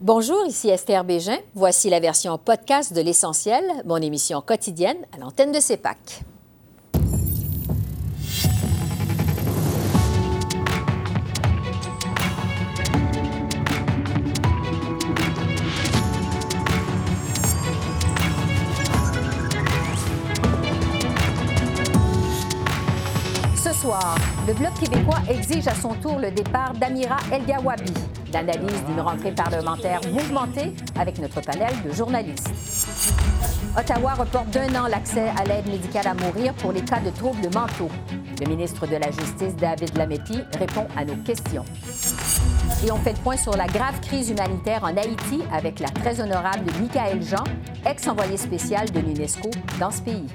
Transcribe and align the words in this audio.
Bonjour, 0.00 0.46
ici 0.46 0.68
Esther 0.68 1.02
Bégin. 1.02 1.38
Voici 1.56 1.90
la 1.90 1.98
version 1.98 2.38
podcast 2.38 2.92
de 2.92 3.00
L'Essentiel, 3.00 3.64
mon 3.84 3.96
émission 3.96 4.40
quotidienne 4.40 4.98
à 5.12 5.18
l'antenne 5.18 5.50
de 5.50 5.58
CEPAC. 5.58 6.22
Ce 23.56 23.72
soir, 23.72 24.16
le 24.46 24.54
Bloc 24.54 24.74
québécois 24.78 25.18
exige 25.28 25.66
à 25.66 25.74
son 25.74 25.94
tour 25.94 26.20
le 26.20 26.30
départ 26.30 26.72
d'Amira 26.74 27.16
El-Gawabi. 27.32 27.92
L'analyse 28.32 28.84
d'une 28.86 29.00
rentrée 29.00 29.32
parlementaire 29.32 30.00
mouvementée 30.12 30.74
avec 30.98 31.18
notre 31.18 31.40
panel 31.40 31.72
de 31.84 31.92
journalistes. 31.92 32.50
Ottawa 33.78 34.14
reporte 34.14 34.50
d'un 34.50 34.74
an 34.74 34.86
l'accès 34.88 35.28
à 35.38 35.44
l'aide 35.44 35.66
médicale 35.66 36.06
à 36.06 36.14
mourir 36.14 36.52
pour 36.54 36.72
les 36.72 36.82
cas 36.82 37.00
de 37.00 37.10
troubles 37.10 37.48
mentaux. 37.54 37.90
Le 38.40 38.46
ministre 38.46 38.86
de 38.86 38.96
la 38.96 39.10
Justice, 39.10 39.56
David 39.56 39.96
Lametti, 39.96 40.40
répond 40.58 40.86
à 40.96 41.04
nos 41.04 41.16
questions. 41.16 41.64
Et 42.86 42.92
on 42.92 42.96
fait 42.96 43.12
le 43.12 43.18
point 43.18 43.36
sur 43.36 43.56
la 43.56 43.66
grave 43.66 43.98
crise 44.00 44.30
humanitaire 44.30 44.84
en 44.84 44.96
Haïti 44.96 45.42
avec 45.52 45.80
la 45.80 45.88
très 45.88 46.20
honorable 46.20 46.70
Michael 46.80 47.22
Jean, 47.22 47.44
ex-envoyé 47.84 48.36
spécial 48.36 48.90
de 48.90 49.00
l'UNESCO 49.00 49.50
dans 49.80 49.90
ce 49.90 50.02
pays. 50.02 50.26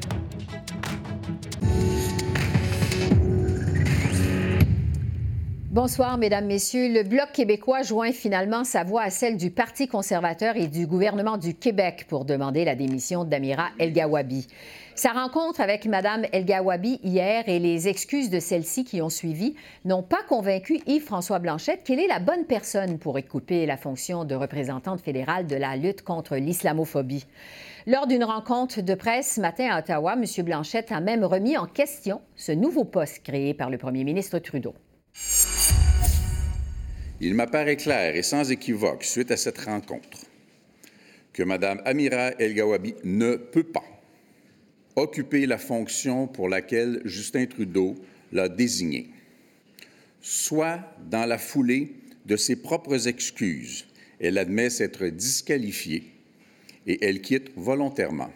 Bonsoir, 5.73 6.19
Mesdames, 6.19 6.45
Messieurs. 6.45 6.87
Le 6.93 7.01
Bloc 7.01 7.31
québécois 7.33 7.81
joint 7.81 8.11
finalement 8.11 8.63
sa 8.63 8.83
voix 8.83 9.01
à 9.01 9.09
celle 9.09 9.37
du 9.37 9.49
Parti 9.49 9.87
conservateur 9.87 10.55
et 10.55 10.67
du 10.67 10.85
gouvernement 10.85 11.35
du 11.35 11.55
Québec 11.55 12.05
pour 12.07 12.25
demander 12.25 12.63
la 12.63 12.75
démission 12.75 13.23
d'Amira 13.23 13.69
El-Gawabi. 13.80 14.45
Sa 14.93 15.13
rencontre 15.13 15.61
avec 15.61 15.88
Mme 15.88 16.27
El-Gawabi 16.31 16.99
hier 17.02 17.45
et 17.47 17.57
les 17.57 17.88
excuses 17.88 18.30
de 18.30 18.39
celle-ci 18.39 18.83
qui 18.85 19.02
ont 19.02 19.09
suivi 19.09 19.55
n'ont 19.83 20.03
pas 20.03 20.21
convaincu 20.30 20.80
Yves-François 20.85 21.39
Blanchette 21.39 21.81
qu'il 21.83 21.99
est 21.99 22.05
la 22.05 22.19
bonne 22.19 22.45
personne 22.45 22.99
pour 22.99 23.15
occuper 23.15 23.65
la 23.65 23.75
fonction 23.75 24.25
de 24.25 24.35
représentante 24.35 25.02
fédérale 25.02 25.47
de 25.47 25.55
la 25.55 25.75
lutte 25.75 26.03
contre 26.03 26.35
l'islamophobie. 26.35 27.25
Lors 27.87 28.05
d'une 28.05 28.25
rencontre 28.25 28.81
de 28.81 28.93
presse 28.93 29.33
ce 29.37 29.41
matin 29.41 29.69
à 29.71 29.80
Ottawa, 29.80 30.13
M. 30.13 30.45
Blanchette 30.45 30.91
a 30.91 30.99
même 30.99 31.23
remis 31.23 31.58
en 31.58 31.65
question 31.65 32.21
ce 32.35 32.52
nouveau 32.52 32.83
poste 32.83 33.23
créé 33.23 33.55
par 33.55 33.71
le 33.71 33.80
premier 33.80 34.03
ministre 34.03 34.37
Trudeau. 34.37 34.75
Il 37.22 37.36
m'apparaît 37.36 37.78
clair 37.78 38.16
et 38.16 38.23
sans 38.23 38.52
équivoque, 38.52 39.03
suite 39.03 39.31
à 39.31 39.38
cette 39.38 39.59
rencontre, 39.59 40.25
que 41.31 41.44
Mme 41.44 41.81
Amira 41.86 42.31
El-Gawabi 42.39 42.95
ne 43.03 43.36
peut 43.36 43.64
pas 43.64 43.83
occuper 44.95 45.45
la 45.45 45.58
fonction 45.58 46.28
pour 46.28 46.50
laquelle 46.50 47.02
Justin 47.05 47.45
Trudeau 47.45 47.95
l'a 48.31 48.50
désignée, 48.50 49.09
soit 50.22 50.80
dans 51.09 51.25
la 51.25 51.38
foulée 51.38 51.94
de 52.25 52.36
ses 52.36 52.55
propres 52.55 53.08
excuses, 53.08 53.86
elle 54.20 54.38
admet 54.38 54.70
s'être 54.70 55.05
disqualifiée 55.08 56.03
et 56.88 57.05
elle 57.05 57.22
quitte 57.22 57.52
volontairement, 57.55 58.31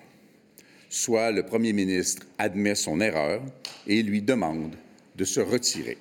soit 0.89 1.31
le 1.31 1.44
premier 1.44 1.73
ministre 1.73 2.25
admet 2.38 2.75
son 2.75 3.00
erreur 3.00 3.41
et 3.86 4.02
lui 4.03 4.22
demande 4.22 4.75
de 5.16 5.25
se 5.25 5.39
retirer. 5.39 5.97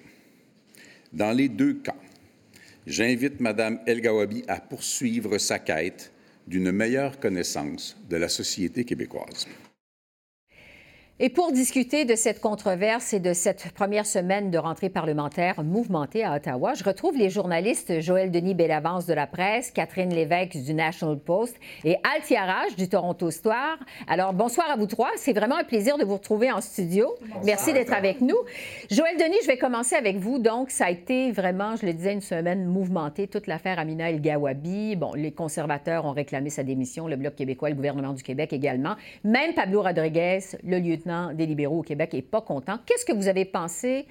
Dans 1.13 1.33
les 1.33 1.49
deux 1.49 1.75
cas, 1.75 1.97
j'invite 2.87 3.41
Mme 3.41 3.81
El-Gawabi 3.87 4.45
à 4.49 4.61
poursuivre 4.61 5.39
sa 5.39 5.59
quête 5.59 6.13
d'une 6.47 6.71
meilleure 6.71 7.19
connaissance 7.19 7.97
de 8.09 8.17
la 8.17 8.29
société 8.29 8.85
québécoise. 8.85 9.47
Et 11.19 11.31
pour 11.31 11.51
discuter 11.51 12.05
de 12.05 12.15
cette 12.15 12.43
controverse 12.43 13.15
et 13.15 13.21
de 13.21 13.33
cette 13.33 13.71
première 13.73 14.05
semaine 14.05 14.51
de 14.51 14.59
rentrée 14.59 14.91
parlementaire 14.91 15.65
mouvementée 15.65 16.23
à 16.23 16.35
Ottawa, 16.37 16.75
je 16.75 16.85
retrouve 16.85 17.17
les 17.17 17.31
journalistes 17.31 18.03
Joël 18.03 18.31
Denis 18.31 18.53
Bellavance 18.53 19.07
de 19.07 19.15
la 19.15 19.27
presse, 19.27 19.71
Catherine 19.71 20.13
Lévesque 20.13 20.59
du 20.59 20.75
National 20.75 21.19
Post 21.19 21.57
et 21.85 21.97
Altia 22.05 22.45
Raj 22.45 22.77
du 22.77 22.91
Toronto 22.91 23.31
Star. 23.31 23.79
Alors, 24.07 24.35
bonsoir 24.35 24.71
à 24.71 24.77
vous 24.77 24.85
trois. 24.85 25.09
C'est 25.17 25.33
vraiment 25.33 25.57
un 25.57 25.65
plaisir 25.65 25.97
de 25.97 26.05
vous 26.05 26.17
retrouver 26.17 26.53
en 26.53 26.61
studio. 26.61 27.15
Bonsoir, 27.23 27.45
Merci 27.47 27.73
d'être 27.73 27.95
avec 27.95 28.21
nous. 28.21 28.37
Joël 28.91 29.17
Denis, 29.17 29.39
je 29.41 29.47
vais 29.47 29.57
commencer 29.57 29.97
avec 29.97 30.19
vous. 30.19 30.39
Donc, 30.39 30.69
ça 30.69 30.85
a 30.85 30.91
été 30.91 31.33
vraiment, 31.33 31.77
je 31.77 31.87
le 31.87 31.95
disais, 31.95 32.13
une 32.13 32.21
semaine 32.21 32.67
mouvementée. 32.67 33.27
Toute 33.27 33.47
l'affaire 33.47 33.79
Amina 33.79 34.11
El-Gawabi. 34.11 34.97
Bon, 34.97 35.15
les 35.15 35.33
conservateurs 35.33 36.05
ont 36.05 36.13
réclamé 36.13 36.51
sa 36.51 36.63
démission, 36.63 37.09
le 37.09 37.17
Bloc 37.17 37.37
québécois, 37.37 37.71
le 37.71 37.75
gouvernement 37.75 38.13
du 38.13 38.23
Québec 38.23 38.53
également. 38.53 38.97
Même 39.25 39.55
Pablo 39.55 39.81
Rodriguez, 39.81 40.41
le 40.63 40.79
lieutenant 40.79 41.06
des 41.35 41.47
libéraux 41.47 41.81
au 41.81 41.83
Québec 41.83 42.13
n'est 42.13 42.23
pas 42.23 42.41
content. 42.41 42.79
Qu'est-ce 42.85 43.05
que 43.05 43.13
vous 43.13 43.29
avez 43.29 43.45
pensé 43.45 44.07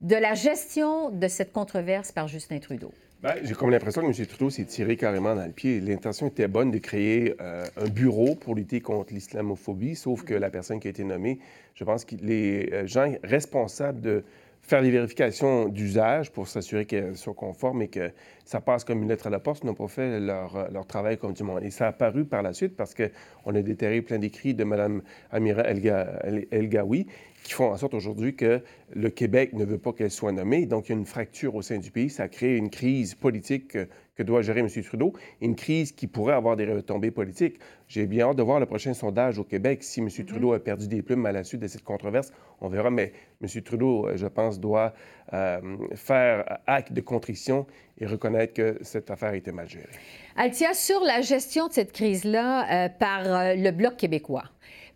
de 0.00 0.16
la 0.16 0.34
gestion 0.34 1.10
de 1.10 1.28
cette 1.28 1.52
controverse 1.52 2.12
par 2.12 2.28
Justin 2.28 2.58
Trudeau? 2.58 2.92
Bien, 3.22 3.32
j'ai 3.42 3.54
comme 3.54 3.70
l'impression 3.70 4.02
que 4.02 4.06
M. 4.06 4.26
Trudeau 4.26 4.50
s'est 4.50 4.66
tiré 4.66 4.96
carrément 4.96 5.34
dans 5.34 5.46
le 5.46 5.52
pied. 5.52 5.80
L'intention 5.80 6.26
était 6.26 6.48
bonne 6.48 6.70
de 6.70 6.78
créer 6.78 7.34
euh, 7.40 7.64
un 7.78 7.88
bureau 7.88 8.34
pour 8.34 8.54
lutter 8.54 8.80
contre 8.80 9.14
l'islamophobie, 9.14 9.96
sauf 9.96 10.22
que 10.22 10.34
la 10.34 10.50
personne 10.50 10.80
qui 10.80 10.88
a 10.88 10.90
été 10.90 11.02
nommée, 11.02 11.38
je 11.74 11.84
pense 11.84 12.04
que 12.04 12.14
les 12.16 12.68
euh, 12.72 12.86
gens 12.86 13.10
responsables 13.24 14.02
de 14.02 14.22
faire 14.66 14.82
les 14.82 14.90
vérifications 14.90 15.68
d'usage 15.68 16.32
pour 16.32 16.48
s'assurer 16.48 16.86
qu'elles 16.86 17.16
soient 17.16 17.34
conformes 17.34 17.82
et 17.82 17.88
que 17.88 18.10
ça 18.44 18.60
passe 18.60 18.84
comme 18.84 19.02
une 19.02 19.08
lettre 19.08 19.28
à 19.28 19.30
la 19.30 19.38
poste, 19.38 19.64
n'ont 19.64 19.74
pas 19.74 19.86
fait 19.86 20.18
leur, 20.18 20.70
leur, 20.72 20.86
travail 20.86 21.18
comme 21.18 21.32
du 21.32 21.42
monde. 21.44 21.62
Et 21.62 21.70
ça 21.70 21.86
a 21.86 21.88
apparu 21.88 22.24
par 22.24 22.42
la 22.42 22.52
suite 22.52 22.76
parce 22.76 22.94
qu'on 22.94 23.54
a 23.54 23.62
déterré 23.62 24.02
plein 24.02 24.18
d'écrits 24.18 24.54
de 24.54 24.64
Mme 24.64 25.02
Amira 25.30 25.62
El-Gawi 25.62 27.06
qui 27.46 27.52
font 27.52 27.70
en 27.70 27.76
sorte 27.76 27.94
aujourd'hui 27.94 28.34
que 28.34 28.60
le 28.92 29.08
Québec 29.08 29.52
ne 29.52 29.64
veut 29.64 29.78
pas 29.78 29.92
qu'elle 29.92 30.10
soit 30.10 30.32
nommée. 30.32 30.66
Donc, 30.66 30.88
il 30.88 30.92
y 30.92 30.94
a 30.96 30.98
une 30.98 31.06
fracture 31.06 31.54
au 31.54 31.62
sein 31.62 31.78
du 31.78 31.92
pays. 31.92 32.10
Ça 32.10 32.28
crée 32.28 32.56
une 32.56 32.70
crise 32.70 33.14
politique 33.14 33.68
que, 33.68 33.88
que 34.16 34.24
doit 34.24 34.42
gérer 34.42 34.60
M. 34.60 34.68
Trudeau, 34.82 35.12
une 35.40 35.54
crise 35.54 35.92
qui 35.92 36.08
pourrait 36.08 36.34
avoir 36.34 36.56
des 36.56 36.66
retombées 36.66 37.12
politiques. 37.12 37.60
J'ai 37.86 38.06
bien 38.06 38.26
hâte 38.26 38.36
de 38.36 38.42
voir 38.42 38.58
le 38.58 38.66
prochain 38.66 38.94
sondage 38.94 39.38
au 39.38 39.44
Québec. 39.44 39.84
Si 39.84 40.00
M. 40.00 40.08
Trudeau 40.08 40.54
a 40.54 40.58
perdu 40.58 40.88
des 40.88 41.02
plumes 41.02 41.24
à 41.24 41.30
la 41.30 41.44
suite 41.44 41.60
de 41.60 41.68
cette 41.68 41.84
controverse, 41.84 42.32
on 42.60 42.68
verra. 42.68 42.90
Mais 42.90 43.12
M. 43.40 43.62
Trudeau, 43.62 44.08
je 44.16 44.26
pense, 44.26 44.58
doit 44.58 44.92
euh, 45.32 45.60
faire 45.94 46.58
acte 46.66 46.92
de 46.92 47.00
contrition 47.00 47.66
et 47.98 48.06
reconnaître 48.06 48.54
que 48.54 48.78
cette 48.80 49.10
affaire 49.10 49.30
a 49.30 49.36
été 49.36 49.52
mal 49.52 49.68
gérée. 49.68 49.86
Altia, 50.36 50.74
sur 50.74 51.00
la 51.00 51.20
gestion 51.20 51.68
de 51.68 51.72
cette 51.72 51.92
crise-là 51.92 52.86
euh, 52.86 52.88
par 52.88 53.20
euh, 53.24 53.54
le 53.54 53.70
Bloc 53.70 53.96
québécois, 53.96 54.44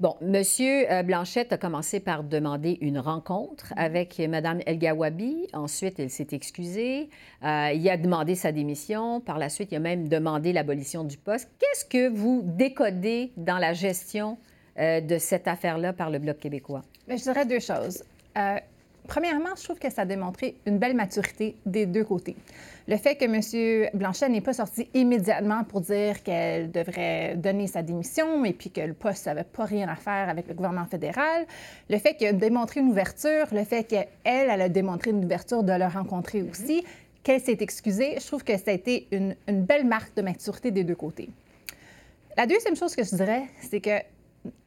Bon, 0.00 0.16
Monsieur 0.22 0.87
Blanchette 1.05 1.53
a 1.53 1.59
commencé 1.59 2.00
par 2.00 2.25
demander 2.25 2.78
une 2.81 2.99
rencontre 2.99 3.75
avec 3.77 4.19
Mme 4.19 4.61
El 4.65 4.78
Gawabi. 4.78 5.47
Ensuite, 5.53 6.00
elle 6.00 6.09
s'est 6.09 6.28
excusée. 6.33 7.11
Euh, 7.44 7.72
il 7.75 7.87
a 7.91 7.99
demandé 7.99 8.34
sa 8.34 8.50
démission. 8.50 9.21
Par 9.21 9.37
la 9.39 9.50
suite, 9.50 9.72
il 9.72 9.75
a 9.75 9.78
même 9.78 10.09
demandé 10.09 10.55
l'abolition 10.55 11.05
du 11.05 11.19
poste. 11.19 11.50
Qu'est-ce 11.59 11.84
que 11.84 12.09
vous 12.09 12.41
décodez 12.47 13.33
dans 13.37 13.59
la 13.59 13.75
gestion 13.75 14.39
euh, 14.78 15.03
de 15.03 15.19
cette 15.19 15.47
affaire-là 15.47 15.93
par 15.93 16.09
le 16.09 16.19
Bloc 16.19 16.39
québécois? 16.39 16.81
Bien, 17.06 17.19
je 17.19 17.25
dirais 17.25 17.44
deux 17.44 17.60
choses. 17.60 18.03
Euh, 18.39 18.56
premièrement, 19.06 19.50
je 19.56 19.65
trouve 19.65 19.78
que 19.78 19.91
ça 19.91 20.03
a 20.03 20.05
démontré 20.05 20.56
une 20.66 20.78
belle 20.78 20.94
maturité 20.94 21.56
des 21.66 21.87
deux 21.87 22.05
côtés. 22.05 22.37
Le 22.88 22.97
fait 22.97 23.16
que 23.16 23.25
M. 23.25 23.91
Blanchet 23.94 24.28
n'est 24.28 24.41
pas 24.41 24.53
sorti 24.53 24.88
immédiatement 24.94 25.65
pour 25.65 25.81
dire 25.81 26.22
qu'elle 26.22 26.71
devrait 26.71 27.37
donner 27.37 27.66
sa 27.66 27.83
démission 27.83 28.44
et 28.44 28.53
puis 28.53 28.71
que 28.71 28.81
le 28.81 28.94
poste 28.94 29.27
n'avait 29.27 29.44
pas 29.44 29.65
rien 29.65 29.89
à 29.89 29.97
faire 29.97 30.28
avec 30.28 30.49
le 30.49 30.55
gouvernement 30.55 30.87
fédéral, 30.87 31.47
le 31.89 31.99
fait 31.99 32.15
qu'il 32.15 32.27
a 32.27 32.33
démontré 32.33 32.81
une 32.81 32.89
ouverture, 32.89 33.47
le 33.53 33.65
fait 33.65 33.84
qu'elle, 33.84 34.09
elle 34.25 34.60
a 34.60 34.69
démontré 34.69 35.10
une 35.10 35.25
ouverture 35.25 35.62
de 35.62 35.72
le 35.72 35.87
rencontrer 35.87 36.43
aussi, 36.43 36.84
qu'elle 37.22 37.41
s'est 37.41 37.59
excusée, 37.60 38.16
je 38.19 38.27
trouve 38.27 38.44
que 38.44 38.56
ça 38.56 38.71
a 38.71 38.72
été 38.72 39.06
une, 39.12 39.37
une 39.47 39.62
belle 39.62 39.87
marque 39.87 40.16
de 40.16 40.22
maturité 40.22 40.71
des 40.71 40.84
deux 40.84 40.94
côtés. 40.94 41.28
La 42.36 42.47
deuxième 42.47 42.77
chose 42.77 42.97
que 42.97 43.04
je 43.04 43.15
dirais, 43.15 43.45
c'est 43.60 43.80
que 43.80 44.01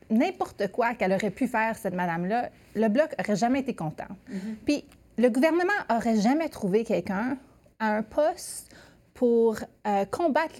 n'importe 0.09 0.67
quoi 0.71 0.93
qu'elle 0.93 1.13
aurait 1.13 1.31
pu 1.31 1.47
faire, 1.47 1.75
cette 1.77 1.93
madame-là, 1.93 2.49
le 2.75 2.87
Bloc 2.87 3.09
n'aurait 3.17 3.35
jamais 3.35 3.59
été 3.59 3.73
content. 3.73 4.11
Mm 4.29 4.35
-hmm. 4.35 4.55
Puis 4.65 4.85
le 5.17 5.29
gouvernement 5.29 5.79
n'aurait 5.89 6.19
jamais 6.19 6.49
trouvé 6.49 6.83
quelqu'un 6.83 7.37
à 7.79 7.97
un 7.97 8.03
poste 8.03 8.69
pour 9.13 9.57
euh, 9.87 10.05
combattre 10.05 10.55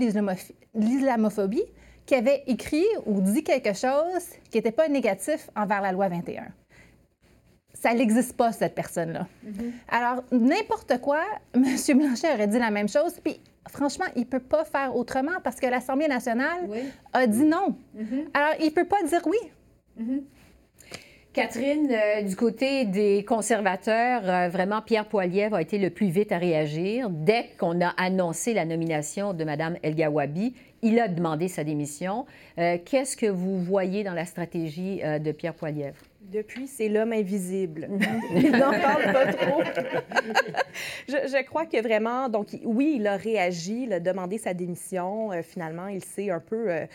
l'islamophobie 0.75 1.63
qui 2.05 2.15
avait 2.15 2.43
écrit 2.47 2.85
ou 3.05 3.21
dit 3.21 3.43
quelque 3.43 3.73
chose 3.73 4.25
qui 4.49 4.57
n'était 4.57 4.71
pas 4.71 4.87
négatif 4.87 5.49
envers 5.55 5.81
la 5.81 5.91
loi 5.91 6.09
21. 6.09 6.47
Ça 7.73 7.93
n'existe 7.93 8.37
pas, 8.37 8.51
cette 8.51 8.75
personne-là. 8.75 9.27
Mm 9.43 9.49
-hmm. 9.51 9.71
Alors, 9.89 10.23
n'importe 10.31 10.99
quoi, 11.01 11.21
M. 11.55 11.63
Blanchet 11.97 12.33
aurait 12.33 12.47
dit 12.47 12.59
la 12.59 12.71
même 12.71 12.87
chose, 12.89 13.13
puis 13.23 13.39
franchement, 13.69 14.05
il 14.15 14.21
ne 14.21 14.25
peut 14.25 14.39
pas 14.55 14.63
faire 14.65 14.95
autrement 14.95 15.37
parce 15.43 15.59
que 15.59 15.67
l'Assemblée 15.67 16.07
nationale 16.07 16.61
oui. 16.67 16.83
a 17.13 17.27
dit 17.27 17.45
non. 17.55 17.67
Mm 17.69 18.03
-hmm. 18.03 18.23
Alors, 18.33 18.55
il 18.59 18.65
ne 18.71 18.75
peut 18.77 18.89
pas 18.95 19.01
dire 19.11 19.23
oui. 19.33 19.41
Mm 19.97 20.03
-hmm. 20.05 20.21
Catherine, 21.33 21.89
euh, 21.91 22.21
du 22.21 22.35
côté 22.35 22.85
des 22.85 23.25
conservateurs, 23.25 24.21
euh, 24.23 24.49
vraiment, 24.49 24.83
Pierre 24.83 25.07
Poilievre 25.07 25.55
a 25.55 25.63
été 25.63 25.79
le 25.79 25.89
plus 25.89 26.09
vite 26.09 26.31
à 26.31 26.37
réagir. 26.37 27.09
Dès 27.09 27.49
qu'on 27.57 27.81
a 27.81 27.89
annoncé 27.97 28.53
la 28.53 28.65
nomination 28.65 29.33
de 29.33 29.43
Mme 29.43 29.77
El 29.81 29.95
Gawabi, 29.95 30.53
il 30.83 30.99
a 30.99 31.07
demandé 31.07 31.47
sa 31.47 31.63
démission. 31.63 32.27
Euh, 32.59 32.77
qu'est-ce 32.85 33.17
que 33.17 33.25
vous 33.25 33.57
voyez 33.63 34.03
dans 34.03 34.13
la 34.13 34.25
stratégie 34.25 35.01
de 35.01 35.31
Pierre 35.31 35.55
Poilievre? 35.55 35.97
Depuis, 36.31 36.67
c'est 36.67 36.87
l'homme 36.87 37.11
invisible. 37.11 37.89
il 38.35 38.51
n'en 38.51 38.71
parle 38.71 39.11
pas 39.11 39.33
trop. 39.33 39.61
je, 41.07 41.43
crois 41.43 41.65
que 41.65 41.81
vraiment, 41.81 42.29
donc 42.29 42.57
oui, 42.63 42.95
il 42.97 43.07
a 43.07 43.17
réagi, 43.17 43.83
il 43.83 43.93
a 43.93 43.99
demandé 43.99 44.37
sa 44.37 44.53
démission. 44.53 45.31
Euh, 45.31 45.41
finalement, 45.41 45.87
il 45.87 46.03
s'est 46.03 46.29
un 46.29 46.39
peu, 46.39 46.71
euh, 46.71 46.85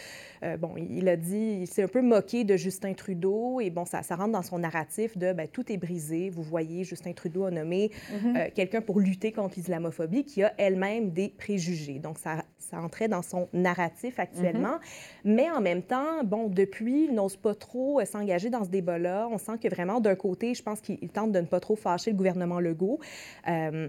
euh, 0.44 0.56
bon, 0.56 0.74
il 0.76 1.08
a 1.08 1.16
dit, 1.16 1.58
il 1.60 1.66
s'est 1.66 1.82
un 1.82 1.88
peu 1.88 2.00
moqué 2.00 2.44
de 2.44 2.56
Justin 2.56 2.94
Trudeau. 2.94 3.60
Et 3.60 3.70
bon, 3.70 3.84
ça, 3.84 4.02
ça 4.02 4.16
rentre 4.16 4.32
dans 4.32 4.42
son 4.42 4.58
narratif 4.58 5.18
de 5.18 5.32
ben, 5.32 5.46
tout 5.46 5.70
est 5.70 5.76
brisé. 5.76 6.30
Vous 6.30 6.42
voyez, 6.42 6.84
Justin 6.84 7.12
Trudeau 7.12 7.44
a 7.44 7.50
nommé 7.50 7.90
mm-hmm. 8.10 8.52
quelqu'un 8.52 8.80
pour 8.80 8.98
lutter 8.98 9.32
contre 9.32 9.56
l'islamophobie 9.56 10.24
qui 10.24 10.42
a 10.42 10.54
elle-même 10.56 11.10
des 11.10 11.28
préjugés. 11.28 11.98
Donc, 11.98 12.18
ça, 12.18 12.44
ça 12.58 12.80
entrait 12.80 13.08
dans 13.08 13.22
son 13.22 13.48
narratif 13.52 14.18
actuellement. 14.18 14.76
Mm-hmm. 14.76 15.20
Mais 15.24 15.50
en 15.50 15.60
même 15.60 15.82
temps, 15.82 16.24
bon, 16.24 16.48
depuis, 16.48 17.04
il 17.04 17.14
n'ose 17.14 17.36
pas 17.36 17.54
trop 17.54 18.02
s'engager 18.04 18.48
dans 18.48 18.64
ce 18.64 18.70
débat-là 18.70 19.17
on 19.26 19.38
sent 19.38 19.58
que 19.62 19.68
vraiment, 19.68 20.00
d'un 20.00 20.14
côté, 20.14 20.54
je 20.54 20.62
pense 20.62 20.80
qu'il 20.80 21.08
tente 21.08 21.32
de 21.32 21.40
ne 21.40 21.46
pas 21.46 21.60
trop 21.60 21.76
fâcher 21.76 22.10
le 22.12 22.16
gouvernement 22.16 22.60
Legault. 22.60 23.00
Euh, 23.48 23.88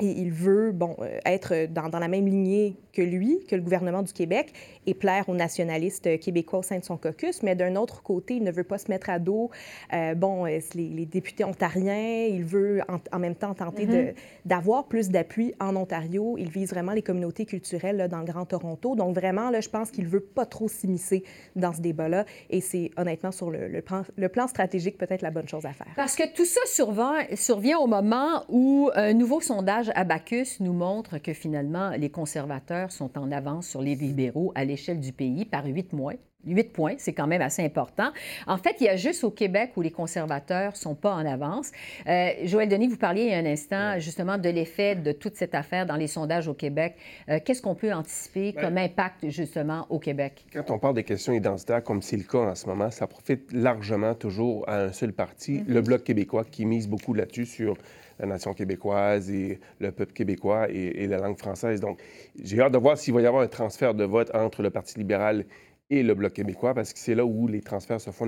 et 0.00 0.10
il 0.10 0.32
veut 0.32 0.72
bon, 0.72 0.96
euh, 1.00 1.18
être 1.24 1.66
dans, 1.72 1.88
dans, 1.88 2.00
la 2.00 2.08
même 2.08 2.26
lignée 2.26 2.76
que 2.92 3.02
lui, 3.02 3.38
que 3.48 3.54
le 3.54 3.62
gouvernement 3.62 4.02
du 4.02 4.12
Québec, 4.12 4.52
et 4.86 4.94
plaire 4.94 5.28
aux 5.28 5.34
nationalistes 5.34 6.18
québécois 6.18 6.60
au 6.60 6.62
sein 6.62 6.78
de 6.78 6.84
son 6.84 6.96
caucus. 6.96 7.42
Mais 7.42 7.54
d'un 7.54 7.76
autre 7.76 8.02
côté, 8.02 8.34
il 8.34 8.42
ne 8.42 8.50
veut 8.50 8.64
pas 8.64 8.78
se 8.78 8.90
mettre 8.90 9.10
à 9.10 9.18
dos 9.18 9.50
euh, 9.92 10.14
bon, 10.14 10.46
euh, 10.46 10.58
les, 10.74 11.06
députés 11.06 11.44
ontariens. 11.44 12.26
Il 12.28 12.44
veut 12.44 12.80
en, 13.12 13.18
même 13.18 13.34
temps 13.34 13.54
tenter 13.54 13.86
mm-hmm. 13.86 14.14
d'avoir 14.44 14.84
plus 14.84 15.10
d'appui 15.10 15.54
en 15.60 15.76
Ontario. 15.76 16.36
Il 16.38 16.48
vise 16.48 16.70
vraiment 16.70 16.92
les 16.92 17.02
communautés 17.02 17.46
culturelles 17.46 17.96
là, 17.96 18.08
dans 18.08 18.18
le 18.18 18.24
Grand 18.24 18.46
Toronto. 18.46 18.96
Donc 18.96 19.14
vraiment, 19.14 19.50
là, 19.50 19.60
je 19.60 19.68
pense 19.68 19.90
qu'il 19.90 20.04
ne 20.04 20.08
veut 20.08 20.20
pas 20.20 20.46
trop 20.46 20.68
s'immiscer 20.68 21.24
dans 21.56 21.72
ce 21.72 21.80
débat-là. 21.80 22.24
Et 22.50 22.60
c'est 22.60 22.90
honnêtement 22.96 23.32
sur 23.32 23.50
le, 23.50 23.68
le, 23.68 23.82
plan, 23.82 24.02
le 24.16 24.28
plan 24.28 24.48
stratégique 24.48 24.98
peut-être 24.98 25.22
la 25.22 25.30
bonne 25.30 25.48
chose 25.48 25.66
à 25.66 25.72
faire. 25.72 25.92
Parce 25.96 26.16
que 26.16 26.24
tout 26.34 26.44
ça 26.44 26.60
survient, 26.66 27.14
survient 27.34 27.78
au 27.78 27.86
moment 27.86 28.44
où 28.48 28.90
un 28.94 29.12
nouveau 29.12 29.40
sondage 29.40 29.83
Abacus 29.94 30.60
nous 30.60 30.72
montre 30.72 31.18
que 31.18 31.32
finalement, 31.32 31.90
les 31.90 32.10
conservateurs 32.10 32.92
sont 32.92 33.18
en 33.18 33.30
avance 33.32 33.68
sur 33.68 33.82
les 33.82 33.94
libéraux 33.94 34.52
à 34.54 34.64
l'échelle 34.64 35.00
du 35.00 35.12
pays 35.12 35.44
par 35.44 35.66
huit 35.66 35.92
mois. 35.92 36.14
8 36.46 36.72
points, 36.72 36.94
c'est 36.98 37.12
quand 37.12 37.26
même 37.26 37.42
assez 37.42 37.62
important. 37.64 38.10
En 38.46 38.56
fait, 38.56 38.76
il 38.80 38.84
y 38.84 38.88
a 38.88 38.96
juste 38.96 39.24
au 39.24 39.30
Québec 39.30 39.72
où 39.76 39.82
les 39.82 39.90
conservateurs 39.90 40.72
ne 40.72 40.76
sont 40.76 40.94
pas 40.94 41.12
en 41.12 41.24
avance. 41.26 41.70
Euh, 42.06 42.30
Joël 42.44 42.68
Denis, 42.68 42.88
vous 42.88 42.96
parliez 42.96 43.22
il 43.24 43.30
y 43.30 43.34
a 43.34 43.38
un 43.38 43.46
instant 43.46 43.98
justement 43.98 44.38
de 44.38 44.48
l'effet 44.48 44.94
de 44.94 45.12
toute 45.12 45.36
cette 45.36 45.54
affaire 45.54 45.86
dans 45.86 45.96
les 45.96 46.06
sondages 46.06 46.48
au 46.48 46.54
Québec. 46.54 46.96
Euh, 47.28 47.38
qu'est-ce 47.44 47.62
qu'on 47.62 47.74
peut 47.74 47.92
anticiper 47.92 48.52
ben, 48.52 48.62
comme 48.62 48.78
impact 48.78 49.28
justement 49.28 49.86
au 49.90 49.98
Québec? 49.98 50.44
Quand 50.52 50.70
on 50.70 50.78
parle 50.78 50.94
des 50.94 51.04
questions 51.04 51.32
identitaires, 51.32 51.82
comme 51.82 52.02
c'est 52.02 52.16
le 52.16 52.24
cas 52.24 52.38
en 52.38 52.54
ce 52.54 52.66
moment, 52.66 52.90
ça 52.90 53.06
profite 53.06 53.52
largement 53.52 54.14
toujours 54.14 54.68
à 54.68 54.82
un 54.82 54.92
seul 54.92 55.12
parti, 55.12 55.58
mm-hmm. 55.58 55.68
le 55.68 55.80
Bloc 55.82 56.04
québécois, 56.04 56.44
qui 56.44 56.66
mise 56.66 56.88
beaucoup 56.88 57.14
là-dessus 57.14 57.46
sur 57.46 57.76
la 58.18 58.26
nation 58.26 58.54
québécoise 58.54 59.30
et 59.30 59.58
le 59.80 59.90
peuple 59.90 60.12
québécois 60.12 60.68
et, 60.70 61.02
et 61.02 61.06
la 61.06 61.18
langue 61.18 61.38
française. 61.38 61.80
Donc, 61.80 61.98
j'ai 62.42 62.60
hâte 62.60 62.72
de 62.72 62.78
voir 62.78 62.96
s'il 62.96 63.14
va 63.14 63.20
y 63.20 63.26
avoir 63.26 63.42
un 63.42 63.48
transfert 63.48 63.94
de 63.94 64.04
vote 64.04 64.30
entre 64.34 64.62
le 64.62 64.70
Parti 64.70 64.98
libéral 64.98 65.44
et 65.90 66.02
le 66.02 66.14
Bloc 66.14 66.32
québécois, 66.32 66.74
parce 66.74 66.92
que 66.92 66.98
c'est 66.98 67.14
là 67.14 67.24
où 67.24 67.46
les 67.46 67.60
transferts 67.60 68.00
se 68.00 68.10
font 68.10 68.26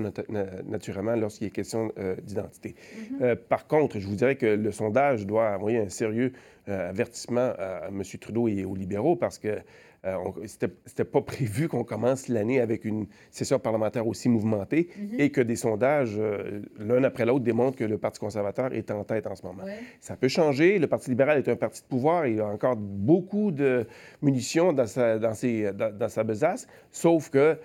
naturellement 0.65 1.15
lorsqu'il 1.15 1.47
est 1.47 1.51
question 1.51 1.91
euh, 1.97 2.15
d'identité. 2.21 2.75
Mm-hmm. 2.75 3.23
Euh, 3.23 3.35
par 3.35 3.67
contre, 3.67 3.99
je 3.99 4.07
vous 4.07 4.15
dirais 4.15 4.35
que 4.35 4.45
le 4.45 4.71
sondage 4.71 5.25
doit 5.25 5.55
envoyer 5.55 5.79
un 5.79 5.89
sérieux 5.89 6.33
euh, 6.69 6.89
avertissement 6.89 7.53
à, 7.57 7.87
M. 7.89 8.03
Trudeau 8.19 8.47
et 8.47 8.63
aux 8.63 8.75
libéraux, 8.75 9.15
parce 9.15 9.39
que 9.39 9.59
C'était 10.45 11.03
pas 11.03 11.21
prévu 11.21 11.67
qu'on 11.67 11.83
commence 11.83 12.27
l'année 12.27 12.61
avec 12.61 12.85
une 12.85 13.07
session 13.31 13.59
parlementaire 13.59 14.07
aussi 14.07 14.29
mouvementée 14.29 14.89
mm-hmm. 14.89 15.21
et 15.21 15.31
que 15.31 15.41
des 15.41 15.55
sondages, 15.55 16.15
euh, 16.17 16.61
l'un 16.77 17.03
après 17.03 17.25
l'autre, 17.25 17.43
démontrent 17.43 17.77
que 17.77 17.83
le 17.83 17.97
Parti 17.97 18.19
conservateur 18.19 18.73
est 18.73 18.89
en 18.91 19.03
tête 19.03 19.27
en 19.27 19.35
ce 19.35 19.43
moment. 19.45 19.63
Ça 19.99 20.15
peut 20.15 20.27
changer. 20.27 20.79
Le 20.79 20.87
Parti 20.87 21.09
libéral 21.09 21.39
est 21.39 21.49
un 21.49 21.55
parti 21.55 21.81
de 21.81 21.87
pouvoir. 21.87 22.27
Il 22.27 22.39
a 22.39 22.47
encore 22.47 22.75
beaucoup 22.77 23.51
de 23.51 23.85
munitions 24.21 24.71
dans 24.71 24.87
sa, 24.87 25.19
dans 25.19 25.33
ses, 25.33 25.71
dans 25.73 26.09
sa 26.09 26.23
besace, 26.23 26.67
sauf 26.91 27.29
que 27.29 27.57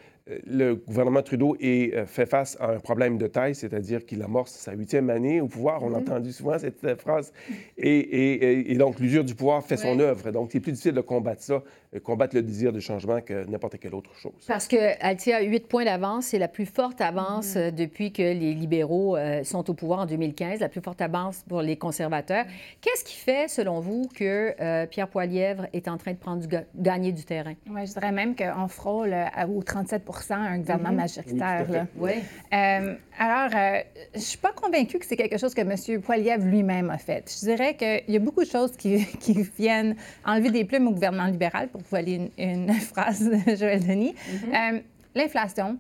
le 0.47 0.75
gouvernement 0.77 1.23
Trudeau 1.23 1.57
est, 1.61 1.95
euh, 1.95 2.07
fait 2.07 2.27
face 2.27 2.57
à 2.61 2.71
un 2.71 2.79
problème 2.79 3.19
de 3.19 3.27
taille, 3.27 3.55
c'est-à-dire 3.55 4.05
qu'il 4.05 4.23
amorce 4.23 4.53
sa 4.53 4.73
huitième 4.73 5.11
année 5.11 5.41
au 5.41 5.49
pouvoir. 5.49 5.83
On 5.83 5.95
a 5.95 5.99
mm-hmm. 5.99 6.01
entendu 6.01 6.33
souvent 6.33 6.59
cette 6.59 6.85
euh, 6.85 6.97
phrase. 6.97 7.33
Et, 7.77 8.75
donc, 8.79 9.01
l'usure 9.01 9.25
du 9.25 9.35
pouvoir 9.35 9.65
fait 9.65 9.77
son 9.77 9.99
œuvre. 9.99 10.31
Donc, 10.31 10.51
c'est 10.53 10.61
plus 10.61 10.73
difficile 10.73 10.95
de 10.95 11.01
combattre 11.01 11.43
ça, 11.43 11.55
euh, 11.55 11.61
combattre 12.01 12.37
le 12.37 12.43
désir 12.43 12.73
de 12.73 12.81
changement 12.81 13.21
que 13.21 13.45
n'importe 13.47 13.79
quelle 13.79 13.95
autre 13.95 14.15
chose. 14.15 14.33
Parce 14.47 14.67
qu'elle 14.67 15.17
tient 15.17 15.41
huit 15.41 15.67
points 15.67 15.85
d'avance. 15.85 16.27
C'est 16.27 16.39
la 16.39 16.49
plus 16.49 16.67
forte 16.67 17.01
avance 17.01 17.55
mm-hmm. 17.55 17.75
depuis 17.75 18.13
que 18.13 18.23
les 18.23 18.55
libéraux 18.55 19.17
sont 19.45 19.69
au 19.69 19.75
pouvoir 19.75 20.01
en 20.01 20.07
2015, 20.07 20.61
la 20.61 20.69
plus 20.69 20.81
forte 20.81 21.01
avance 21.01 21.45
pour 21.49 21.63
les 21.63 21.77
conservateurs. 21.77 22.45
Qu'est-ce 22.81 23.05
qui 23.05 23.17
fait, 23.17 23.49
selon 23.49 23.81
vous, 23.81 24.09
que 24.15 24.87
Pierre 24.87 25.09
Poilièvre 25.09 25.67
est 25.73 25.89
en 25.89 25.97
train 25.97 26.13
de 26.13 26.19
prendre 26.19 26.47
du, 26.47 26.57
gagner 26.75 27.13
du 27.13 27.25
terrain? 27.25 27.55
Oui, 27.69 27.87
je 27.87 27.93
dirais 27.93 28.13
même 28.13 28.35
qu'on 28.35 28.69
frôle 28.69 29.15
au 29.49 29.63
37 29.63 30.03
un 30.31 30.59
gouvernement 30.59 30.91
mhm. 30.91 30.97
majoritaire. 30.97 31.87
Oui, 31.97 32.13
euh, 32.53 32.95
alors, 33.19 33.51
euh, 33.55 33.81
je 34.15 34.19
ne 34.19 34.23
suis 34.23 34.39
pas 34.39 34.53
convaincue 34.53 34.99
que 34.99 35.07
c'est 35.07 35.17
quelque 35.17 35.39
chose 35.39 35.55
que 35.55 35.61
M. 35.61 36.01
Poiliev 36.01 36.45
lui-même 36.45 36.91
a 36.91 36.99
fait. 36.99 37.25
Je 37.29 37.47
dirais 37.47 37.77
qu'il 37.77 38.15
y 38.15 38.17
a 38.17 38.21
beaucoup 38.21 38.43
de 38.43 38.49
choses 38.49 38.73
qui, 38.73 39.07
qui, 39.21 39.43
viennent 39.59 39.97
enlever 40.25 40.51
des 40.51 40.65
plumes 40.65 40.89
au 40.89 40.93
gouvernement 40.93 41.27
libéral, 41.27 41.69
pour 41.69 41.82
voler 41.91 42.31
une, 42.39 42.67
une 42.67 42.73
phrase 42.93 43.29
de 43.29 43.55
Joël 43.55 43.87
Denis. 43.87 44.15
Mhm. 44.29 44.55
Euh, 44.55 44.81
l'inflation, 45.15 45.79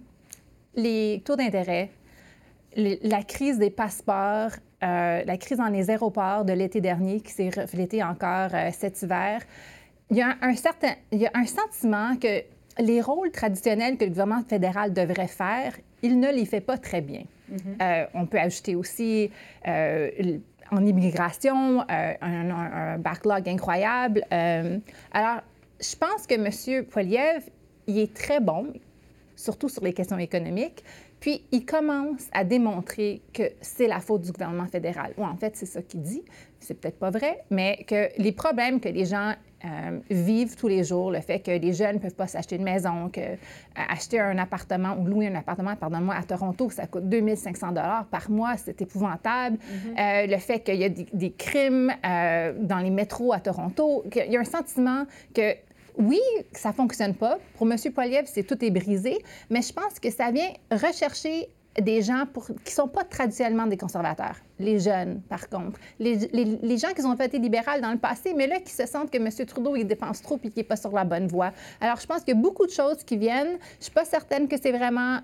les 0.74 1.22
taux 1.24 1.36
d'intérêt, 1.36 1.90
la 2.76 3.22
crise 3.22 3.58
des 3.58 3.70
passeports, 3.70 4.52
la 4.80 5.36
crise 5.36 5.58
dans 5.58 5.68
les 5.68 5.90
aéroports 5.90 6.44
de 6.44 6.54
l'été 6.54 6.80
dernier 6.80 7.20
qui 7.20 7.32
s'est 7.32 7.50
reflétée 7.50 8.02
encore 8.02 8.50
cet 8.72 9.02
hiver. 9.02 9.42
Il 10.10 10.16
y, 10.16 10.22
a 10.22 10.36
un 10.40 10.54
certain, 10.56 10.94
il 11.12 11.20
y 11.20 11.26
a 11.26 11.30
un 11.34 11.44
sentiment 11.44 12.16
que 12.16 12.42
les 12.78 13.00
rôles 13.00 13.30
traditionnels 13.30 13.96
que 13.96 14.04
le 14.04 14.10
gouvernement 14.10 14.42
fédéral 14.42 14.92
devrait 14.92 15.28
faire, 15.28 15.74
il 16.02 16.18
ne 16.18 16.32
les 16.32 16.44
fait 16.44 16.60
pas 16.60 16.78
très 16.78 17.00
bien. 17.00 17.22
Euh, 17.82 18.06
on 18.14 18.26
peut 18.26 18.38
ajouter 18.38 18.74
aussi 18.74 19.30
euh, 19.68 20.10
en 20.70 20.84
immigration 20.84 21.82
euh, 21.82 22.14
un, 22.20 22.98
backlog 22.98 23.48
incroyable. 23.48 24.24
alors, 24.30 25.42
je 25.82 25.96
pense 25.96 26.26
que 26.26 26.34
M. 26.34 26.84
Poliev, 26.86 27.44
il 27.86 27.98
est 27.98 28.14
très 28.14 28.40
bon, 28.40 28.72
surtout 29.36 29.68
sur 29.68 29.82
les 29.82 29.92
questions 29.92 30.18
économiques. 30.18 30.84
Puis, 31.18 31.44
il 31.52 31.64
commence 31.64 32.28
à 32.32 32.42
démontrer 32.42 33.22
que 33.32 33.44
c'est 33.60 33.86
la 33.86 34.00
faute 34.00 34.22
du 34.22 34.32
gouvernement 34.32 34.66
fédéral. 34.66 35.12
Ou 35.16 35.24
en 35.24 35.36
fait, 35.36 35.56
c'est 35.56 35.66
ça 35.66 35.80
qu'il 35.80 36.02
dit. 36.02 36.24
C'est 36.58 36.74
peut-être 36.74 36.98
pas 36.98 37.10
vrai, 37.10 37.44
mais 37.50 37.84
que 37.86 38.08
les 38.18 38.32
problèmes 38.32 38.80
que 38.80 38.88
les 38.88 39.04
gens 39.04 39.34
euh, 39.64 40.00
vivent 40.10 40.56
tous 40.56 40.66
les 40.66 40.82
jours, 40.82 41.12
le 41.12 41.20
fait 41.20 41.38
que 41.38 41.52
les 41.52 41.72
jeunes 41.72 41.94
ne 41.94 42.00
peuvent 42.00 42.16
pas 42.16 42.26
s'acheter 42.26 42.56
une 42.56 42.64
maison, 42.64 43.08
que 43.08 43.20
euh, 43.20 43.36
acheter 43.76 44.18
un 44.18 44.36
appartement 44.38 44.96
ou 44.98 45.06
louer 45.06 45.28
un 45.28 45.36
appartement, 45.36 45.76
pardonne-moi, 45.76 46.16
à 46.16 46.24
Toronto, 46.24 46.68
ça 46.70 46.88
coûte 46.88 47.08
2500 47.08 47.68
dollars 47.68 48.06
par 48.06 48.28
mois, 48.28 48.56
c'est 48.56 48.82
épouvantable. 48.82 49.58
Mm-hmm. 49.58 50.00
Euh, 50.00 50.26
le 50.26 50.38
fait 50.38 50.60
qu'il 50.60 50.74
y 50.74 50.84
a 50.84 50.88
des, 50.88 51.30
crimes 51.30 51.92
dans 52.02 52.78
les 52.78 52.90
métros 52.90 53.32
à 53.32 53.38
Toronto, 53.38 54.04
qu'il 54.10 54.32
y 54.32 54.36
a 54.36 54.40
un 54.40 54.44
sentiment 54.44 55.04
que 55.32 55.54
oui, 55.98 56.20
ça 56.52 56.72
fonctionne 56.72 57.14
pas. 57.14 57.38
Pour 57.56 57.70
M. 57.70 57.76
Poliev, 57.94 58.24
c'est 58.26 58.44
tout 58.44 58.62
est 58.64 58.70
brisé, 58.70 59.18
mais 59.50 59.62
je 59.62 59.72
pense 59.72 59.98
que 60.00 60.10
ça 60.10 60.30
vient 60.30 60.50
rechercher 60.70 61.48
des 61.80 62.02
gens 62.02 62.24
pour, 62.30 62.46
qui 62.64 62.72
sont 62.72 62.88
pas 62.88 63.04
traditionnellement 63.04 63.66
des 63.66 63.76
conservateurs. 63.76 64.36
Les 64.58 64.78
jeunes, 64.78 65.22
par 65.22 65.48
contre. 65.48 65.80
Les, 65.98 66.18
gens 66.76 66.92
qui 66.94 67.02
ont 67.04 67.14
voté 67.14 67.38
libéral 67.38 67.80
dans 67.80 67.92
le 67.92 67.98
passé, 67.98 68.34
mais 68.36 68.46
là, 68.46 68.60
qui 68.60 68.72
se 68.72 68.86
sentent 68.86 69.10
que 69.10 69.16
M. 69.16 69.46
Trudeau, 69.46 69.76
il 69.76 69.86
dépense 69.86 70.20
trop 70.20 70.36
et 70.36 70.50
qu'il 70.50 70.52
n'est 70.58 70.64
pas 70.64 70.76
sur 70.76 70.92
la 70.92 71.04
bonne 71.04 71.28
voie. 71.28 71.52
Alors, 71.80 71.98
je 71.98 72.06
pense 72.06 72.22
qu'il 72.22 72.34
y 72.34 72.38
a 72.38 72.40
beaucoup 72.40 72.66
de 72.66 72.72
choses 72.72 73.02
qui 73.04 73.16
viennent. 73.16 73.58
Je 73.78 73.84
suis 73.84 73.92
pas 73.92 74.04
certaine 74.04 74.48
que 74.48 74.56
c'est 74.60 74.72
vraiment 74.72 75.20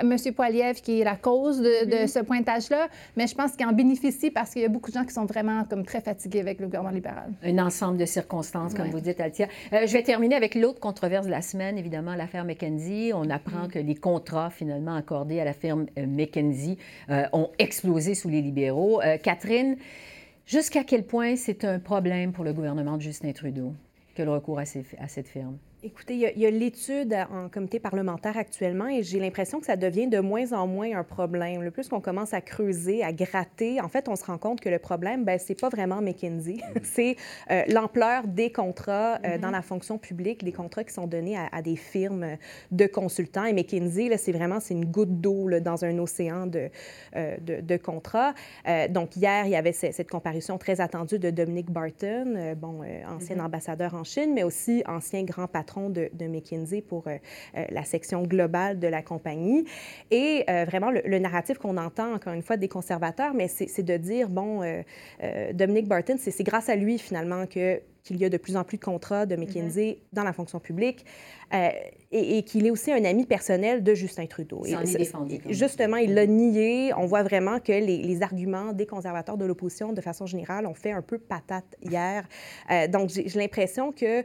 M. 0.00 0.16
Poiliev 0.34 0.80
qui 0.80 1.00
est 1.00 1.04
la 1.04 1.16
cause 1.16 1.60
de, 1.60 1.64
mm-hmm. 1.64 2.06
ce 2.06 2.18
pointage-là, 2.20 2.88
mais 3.16 3.26
je 3.26 3.34
pense 3.34 3.52
qu'il 3.52 3.66
en 3.66 3.72
bénéficie 3.72 4.30
parce 4.30 4.50
qu'il 4.50 4.62
y 4.62 4.64
a 4.64 4.68
beaucoup 4.68 4.90
de 4.90 4.96
gens 4.96 5.04
qui 5.04 5.12
sont 5.12 5.24
vraiment 5.24 5.64
comme 5.64 5.84
très 5.84 6.00
fatigués 6.00 6.40
avec 6.40 6.60
le 6.60 6.66
gouvernement 6.66 6.94
libéral. 6.94 7.32
Un 7.42 7.58
ensemble 7.58 7.98
de 7.98 8.06
circonstances, 8.06 8.74
comme 8.74 8.88
vous 8.90 9.00
dites, 9.00 9.20
Altia. 9.20 9.46
Euh, 9.72 9.86
je 9.86 9.92
vais 9.92 10.02
terminer 10.02 10.34
avec 10.34 10.54
l'autre 10.54 10.80
controverse 10.80 11.26
de 11.26 11.30
la 11.30 11.42
semaine, 11.42 11.78
évidemment, 11.78 12.14
l'affaire 12.14 12.44
McKenzie. 12.44 13.12
On 13.14 13.28
apprend 13.30 13.66
mm. 13.66 13.68
que 13.68 13.78
les 13.78 13.94
contrats 13.94 14.50
finalement 14.50 14.94
accordés 14.94 15.40
à 15.40 15.44
la 15.44 15.52
firme 15.52 15.86
euh, 15.98 16.06
McKenzie 16.06 16.78
euh, 17.10 17.24
ont 17.32 17.50
explosé 17.58 18.14
sous 18.14 18.28
les 18.28 18.40
libéraux. 18.40 19.00
Catherine, 19.22 19.76
jusqu'à 20.46 20.84
quel 20.84 21.04
point 21.04 21.36
c'est 21.36 21.64
un 21.64 21.78
problème 21.78 22.32
pour 22.32 22.44
le 22.44 22.52
gouvernement 22.52 22.96
de 22.96 23.02
Justin 23.02 23.32
Trudeau 23.32 23.74
que 24.14 24.22
le 24.22 24.30
recours 24.30 24.58
à, 24.58 24.62
à 24.62 25.08
cette 25.08 25.28
firme? 25.28 25.58
Écoutez, 25.84 26.14
il 26.14 26.40
y 26.40 26.46
a, 26.46 26.50
l'étude 26.50 27.12
en 27.32 27.48
comité 27.48 27.80
parlementaire 27.80 28.36
actuellement 28.36 28.86
et 28.86 29.02
j'ai 29.02 29.18
l'impression 29.18 29.58
que 29.58 29.66
ça 29.66 29.74
devient 29.74 30.06
de 30.06 30.20
moins 30.20 30.52
en 30.52 30.68
moins 30.68 30.96
un 30.96 31.02
problème. 31.02 31.60
Le 31.62 31.72
plus 31.72 31.88
qu'on 31.88 32.00
commence 32.00 32.32
à 32.34 32.40
creuser, 32.40 33.02
à 33.02 33.12
gratter, 33.12 33.80
en 33.80 33.88
fait, 33.88 34.08
on 34.08 34.14
se 34.14 34.24
rend 34.24 34.38
compte 34.38 34.60
que 34.60 34.68
le 34.68 34.78
problème, 34.78 35.24
ben, 35.24 35.40
c'est 35.40 35.60
pas 35.60 35.70
vraiment 35.70 36.00
McKinsey, 36.00 36.58
c'est 36.84 37.16
euh, 37.50 37.64
l'ampleur 37.66 38.28
des 38.28 38.52
contrats 38.52 39.18
euh, 39.24 39.38
dans 39.38 39.48
mm-hmm. 39.48 39.50
la 39.50 39.62
fonction 39.62 39.98
publique, 39.98 40.44
des 40.44 40.52
contrats 40.52 40.84
qui 40.84 40.92
sont 40.92 41.08
donnés 41.08 41.36
à, 41.36 41.62
des 41.62 41.74
firmes 41.74 42.36
de 42.70 42.86
consultants. 42.86 43.44
Et 43.44 43.52
McKinsey, 43.52 44.16
c'est 44.18 44.32
vraiment 44.32 44.60
c'est 44.60 44.74
une 44.74 44.84
goutte 44.84 45.20
d'eau 45.20 45.50
dans 45.58 45.84
un 45.84 45.98
océan 45.98 46.46
de, 46.46 46.70
euh, 47.16 47.36
de, 47.40 47.60
de, 47.60 47.76
contrats. 47.76 48.34
donc 48.90 49.16
hier, 49.16 49.46
il 49.46 49.50
y 49.50 49.56
avait 49.56 49.72
cette, 49.72 50.08
comparution 50.08 50.58
très 50.58 50.80
attendue 50.80 51.18
de 51.18 51.30
Dominic 51.30 51.72
Barton, 51.72 52.54
bon, 52.56 52.82
ancien 53.08 53.36
mm-hmm. 53.36 53.40
ambassadeur 53.40 53.94
en 53.94 54.04
Chine, 54.04 54.32
mais 54.32 54.44
aussi 54.44 54.84
ancien 54.86 55.24
grand 55.24 55.48
patron 55.48 55.71
de, 55.80 56.26
McKinsey 56.26 56.82
pour 56.82 57.06
euh, 57.06 57.16
euh, 57.56 57.64
la 57.70 57.84
section 57.84 58.22
globale 58.22 58.78
de 58.78 58.88
la 58.88 59.02
compagnie. 59.02 59.64
Et 60.10 60.44
euh, 60.48 60.64
vraiment, 60.64 60.90
le, 60.90 61.18
narratif 61.18 61.58
qu'on 61.58 61.76
entend, 61.76 62.14
encore 62.14 62.32
une 62.32 62.42
fois, 62.42 62.56
des 62.56 62.68
conservateurs, 62.68 63.34
mais 63.34 63.48
c'est 63.48 63.82
de 63.82 63.96
dire, 63.96 64.28
bon, 64.28 64.60
Dominic 65.52 65.86
Barton, 65.86 66.16
c'est 66.18 66.42
grâce 66.42 66.68
à 66.68 66.76
lui, 66.76 66.98
finalement, 66.98 67.46
que 67.46 67.80
qu'il 68.02 68.16
y 68.16 68.24
a 68.24 68.28
de 68.28 68.36
plus 68.36 68.56
en 68.56 68.64
plus 68.64 68.78
de 68.78 68.82
contrats 68.82 69.26
de 69.26 69.36
McKinsey 69.36 69.90
mm-hmm. 69.92 70.14
dans 70.14 70.24
la 70.24 70.32
fonction 70.32 70.58
publique 70.58 71.06
et, 72.10 72.42
qu'il 72.42 72.66
est 72.66 72.70
aussi 72.70 72.90
un 72.90 73.04
ami 73.04 73.26
personnel 73.26 73.84
de 73.84 73.94
Justin 73.94 74.26
Trudeau. 74.26 74.64
Il 74.66 74.74
est 74.74 74.98
défendu, 74.98 75.38
justement, 75.50 75.98
il 75.98 76.12
l'a 76.12 76.26
nié. 76.26 76.92
On 76.96 77.06
voit 77.06 77.22
vraiment 77.22 77.60
que 77.60 77.70
les, 77.70 77.98
les 77.98 78.22
arguments 78.22 78.72
des 78.72 78.86
conservateurs 78.86 79.36
de 79.36 79.44
l'opposition, 79.44 79.92
de 79.92 80.00
façon 80.00 80.26
générale, 80.26 80.66
ont 80.66 80.74
fait 80.74 80.90
un 80.90 81.02
peu 81.02 81.18
patate 81.18 81.76
hier. 81.80 82.26
donc, 82.88 83.10
j'ai 83.10 83.38
l'impression 83.38 83.92
que 83.92 84.24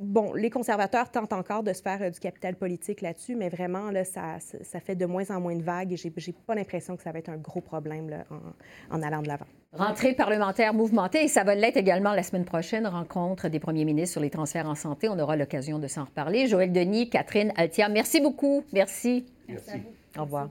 bon, 0.00 0.32
les 0.34 0.50
conservateurs 0.50 1.10
tentent 1.10 1.32
encore 1.32 1.62
de 1.62 1.72
se 1.72 1.82
faire 1.82 2.00
euh, 2.02 2.10
du 2.10 2.20
capital 2.20 2.56
politique 2.56 3.00
là-dessus, 3.00 3.34
mais 3.34 3.48
vraiment, 3.48 3.90
là, 3.90 4.04
ça, 4.04 4.38
ça, 4.40 4.80
fait 4.80 4.94
de 4.94 5.06
moins 5.06 5.30
en 5.30 5.40
moins 5.40 5.56
de 5.56 5.62
vagues 5.62 5.92
et 5.92 5.96
j'ai, 5.96 6.10
n'ai 6.10 6.34
pas 6.46 6.54
l'impression 6.54 6.96
que 6.96 7.02
ça 7.02 7.12
va 7.12 7.18
être 7.18 7.28
un 7.28 7.36
gros 7.36 7.60
problème 7.60 8.10
là, 8.10 8.24
en, 8.90 9.02
allant 9.02 9.22
de 9.22 9.28
l'avant. 9.28 9.46
Rentrée 9.72 10.14
parlementaire 10.14 10.74
mouvementée, 10.74 11.24
et 11.24 11.28
ça 11.28 11.44
va 11.44 11.54
l'être 11.54 11.78
également 11.78 12.12
la 12.12 12.22
semaine 12.22 12.44
prochaine, 12.44 12.86
rencontre 12.86 13.48
des 13.48 13.58
premiers 13.58 13.84
ministres 13.84 14.12
sur 14.12 14.20
les 14.20 14.30
transferts 14.30 14.68
en 14.68 14.74
santé. 14.74 15.08
On 15.08 15.18
aura 15.18 15.36
l'occasion 15.36 15.78
de 15.78 15.86
s'en 15.86 16.04
reparler. 16.04 16.46
Joël 16.46 16.72
Denis, 16.72 17.08
Catherine 17.08 17.52
Altia, 17.56 17.88
merci 17.88 18.20
beaucoup. 18.20 18.64
Merci. 18.72 19.26
Merci. 19.48 19.82
Au 20.18 20.22
revoir. 20.22 20.48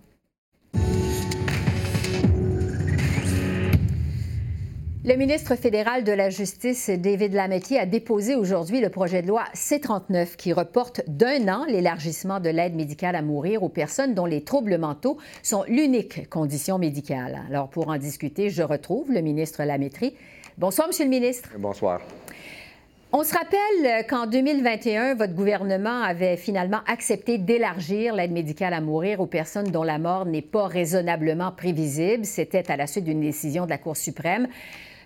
Le 5.03 5.15
ministre 5.15 5.55
fédéral 5.55 6.03
de 6.03 6.12
la 6.12 6.29
Justice, 6.29 6.91
David 6.91 7.34
Lametti, 7.34 7.75
a 7.75 7.88
déposé 7.88 8.36
aujourd'hui 8.36 8.81
le 8.81 8.89
projet 8.89 9.24
de 9.24 9.27
loi 9.29 9.46
C-39 9.55 10.36
qui 10.36 10.53
reporte 10.53 11.01
d'un 11.08 11.48
an 11.48 11.65
l'élargissement 11.65 12.39
de 12.39 12.50
l'aide 12.50 12.75
médicale 12.75 13.15
à 13.15 13.24
mourir 13.24 13.63
aux 13.63 13.70
personnes 13.70 14.13
dont 14.13 14.27
les 14.27 14.43
troubles 14.43 14.77
mentaux 14.77 15.17
sont 15.41 15.63
l'unique 15.67 16.29
condition 16.29 16.77
médicale. 16.77 17.41
Alors, 17.50 17.67
pour 17.67 17.89
en 17.89 17.98
discuter, 17.98 18.51
je 18.51 18.62
retrouve 18.62 19.12
le 19.12 19.22
ministre 19.22 19.63
Lametti. 19.63 20.13
Bonsoir, 20.60 20.88
Monsieur 20.88 21.05
le 21.05 21.10
ministre. 21.10 21.50
Bonsoir. 21.58 22.01
On 23.12 23.24
se 23.24 23.34
rappelle 23.34 24.05
qu'en 24.08 24.27
2021, 24.27 25.15
votre 25.15 25.34
gouvernement 25.34 26.03
avait 26.03 26.38
finalement 26.38 26.79
accepté 26.86 27.39
d'élargir 27.39 28.13
l'aide 28.13 28.31
médicale 28.31 28.74
à 28.75 28.81
mourir 28.81 29.20
aux 29.20 29.25
personnes 29.25 29.72
dont 29.72 29.84
la 29.84 29.98
mort 29.98 30.25
n'est 30.25 30.43
pas 30.43 30.67
raisonnablement 30.67 31.51
prévisible. 31.51 32.24
C'était 32.24 32.72
à 32.72 32.77
la 32.77 32.86
suite 32.86 33.05
d'une 33.05 33.20
décision 33.20 33.65
de 33.65 33.72
la 33.72 33.79
Cour 33.79 33.98
suprême. 33.98 34.48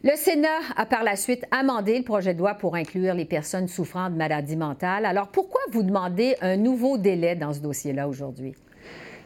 Le 0.06 0.16
Sénat 0.16 0.60
a 0.78 0.86
par 0.86 1.04
la 1.04 1.16
suite 1.16 1.46
amendé 1.50 1.98
le 1.98 2.04
projet 2.04 2.36
de 2.36 2.40
loi 2.40 2.54
pour 2.54 2.76
inclure 2.76 3.16
les 3.16 3.26
personnes 3.26 3.68
souffrant 3.68 4.12
de 4.12 4.16
maladies 4.16 4.56
mentales. 4.56 5.04
Alors 5.04 5.30
pourquoi 5.30 5.62
vous 5.72 5.82
demandez 5.82 6.36
un 6.42 6.58
nouveau 6.58 7.00
délai 7.00 7.34
dans 7.34 7.54
ce 7.54 7.60
dossier-là 7.60 8.08
aujourd'hui? 8.08 8.54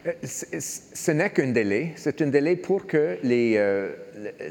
Euh, 0.06 0.12
ce 0.24 1.10
n'est 1.10 1.28
qu'un 1.28 1.48
délai. 1.48 1.92
C'est 1.96 2.22
un 2.22 2.28
délai 2.28 2.56
pour 2.56 2.86
que 2.86 3.18
les, 3.22 3.56
euh, 3.58 3.90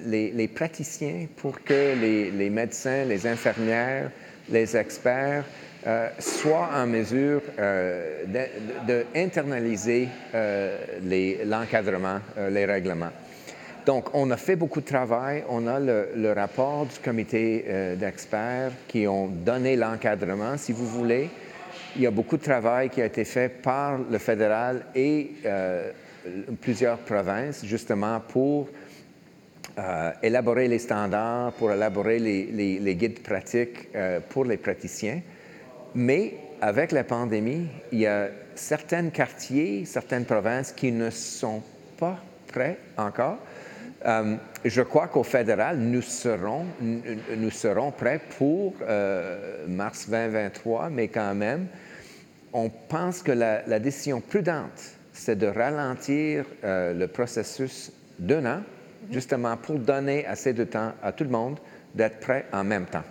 les, 0.05 0.47
praticiens, 0.47 1.25
pour 1.35 1.63
que 1.63 1.95
les, 1.99 2.49
médecins, 2.51 3.05
les 3.05 3.25
infirmières, 3.25 4.11
les 4.51 4.77
experts 4.77 5.45
euh, 5.87 6.09
soient 6.19 6.69
en 6.75 6.85
mesure 6.85 7.41
d'internaliser 9.15 10.09
l'encadrement, 11.43 12.19
les 12.51 12.65
règlements. 12.65 13.13
Donc, 13.85 14.13
on 14.13 14.29
a 14.31 14.37
fait 14.37 14.55
beaucoup 14.55 14.81
de 14.81 14.85
travail. 14.85 15.43
On 15.49 15.67
a 15.67 15.79
le, 15.79 16.33
rapport 16.33 16.85
du 16.85 16.99
comité 16.99 17.65
euh, 17.67 17.95
d'experts 17.95 18.71
qui 18.87 19.07
ont 19.07 19.27
donné 19.27 19.75
l'encadrement, 19.75 20.57
si 20.57 20.71
vous 20.71 20.85
voulez. 20.85 21.29
Il 21.95 22.01
y 22.01 22.07
a 22.07 22.11
beaucoup 22.11 22.37
de 22.37 22.43
travail 22.43 22.89
qui 22.89 23.01
a 23.01 23.05
été 23.05 23.23
fait 23.23 23.49
par 23.49 23.97
le 23.97 24.17
fédéral 24.17 24.85
et 24.95 25.31
euh, 25.45 25.91
plusieurs 26.61 26.99
provinces, 26.99 27.65
justement, 27.65 28.19
pour 28.19 28.69
euh, 29.77 30.11
élaborer 30.21 30.67
les 30.67 30.79
standards, 30.79 31.53
pour 31.53 31.71
élaborer 31.71 32.19
les, 32.19 32.95
guides 32.95 33.23
pratiques 33.23 33.89
pour 34.29 34.45
les 34.45 34.57
praticiens. 34.57 35.21
Mais 35.95 36.33
avec 36.61 36.91
la 36.91 37.03
pandémie, 37.03 37.67
il 37.91 37.99
y 37.99 38.07
a 38.07 38.27
certains 38.53 39.09
quartiers, 39.09 39.85
certaines 39.85 40.25
provinces 40.25 40.71
qui 40.73 40.91
ne 40.91 41.09
sont 41.09 41.63
pas 41.97 42.17
prêts 42.47 42.77
encore 42.97 43.39
euh, 44.05 44.35
je 44.63 44.81
crois 44.81 45.07
qu'au 45.07 45.23
fédéral, 45.23 45.77
nous 45.77 46.01
serons, 46.01 46.65
nous 46.81 47.51
serons 47.51 47.91
prêts 47.91 48.21
pour 48.37 48.73
euh, 48.81 49.65
mars 49.67 50.09
2023, 50.09 50.89
mais 50.89 51.09
quand 51.09 51.35
même, 51.35 51.67
on 52.53 52.69
pense 52.69 53.21
que 53.21 53.31
la, 53.31 53.79
décision 53.79 54.21
prudente, 54.21 54.95
c'est 55.11 55.37
de 55.37 55.47
ralentir 55.47 56.45
euh, 56.63 56.93
le 56.93 57.07
processus 57.07 57.91
d'un 58.17 58.45
an, 58.45 58.61
justement 59.11 59.57
pour 59.57 59.77
donner 59.79 60.25
assez 60.25 60.53
de 60.53 60.63
temps 60.63 60.93
à 61.03 61.11
tout 61.11 61.25
le 61.25 61.29
monde 61.29 61.59
d'être 61.93 62.19
prêt 62.19 62.45
en 62.53 62.63
même 62.63 62.85
temps. 62.85 63.03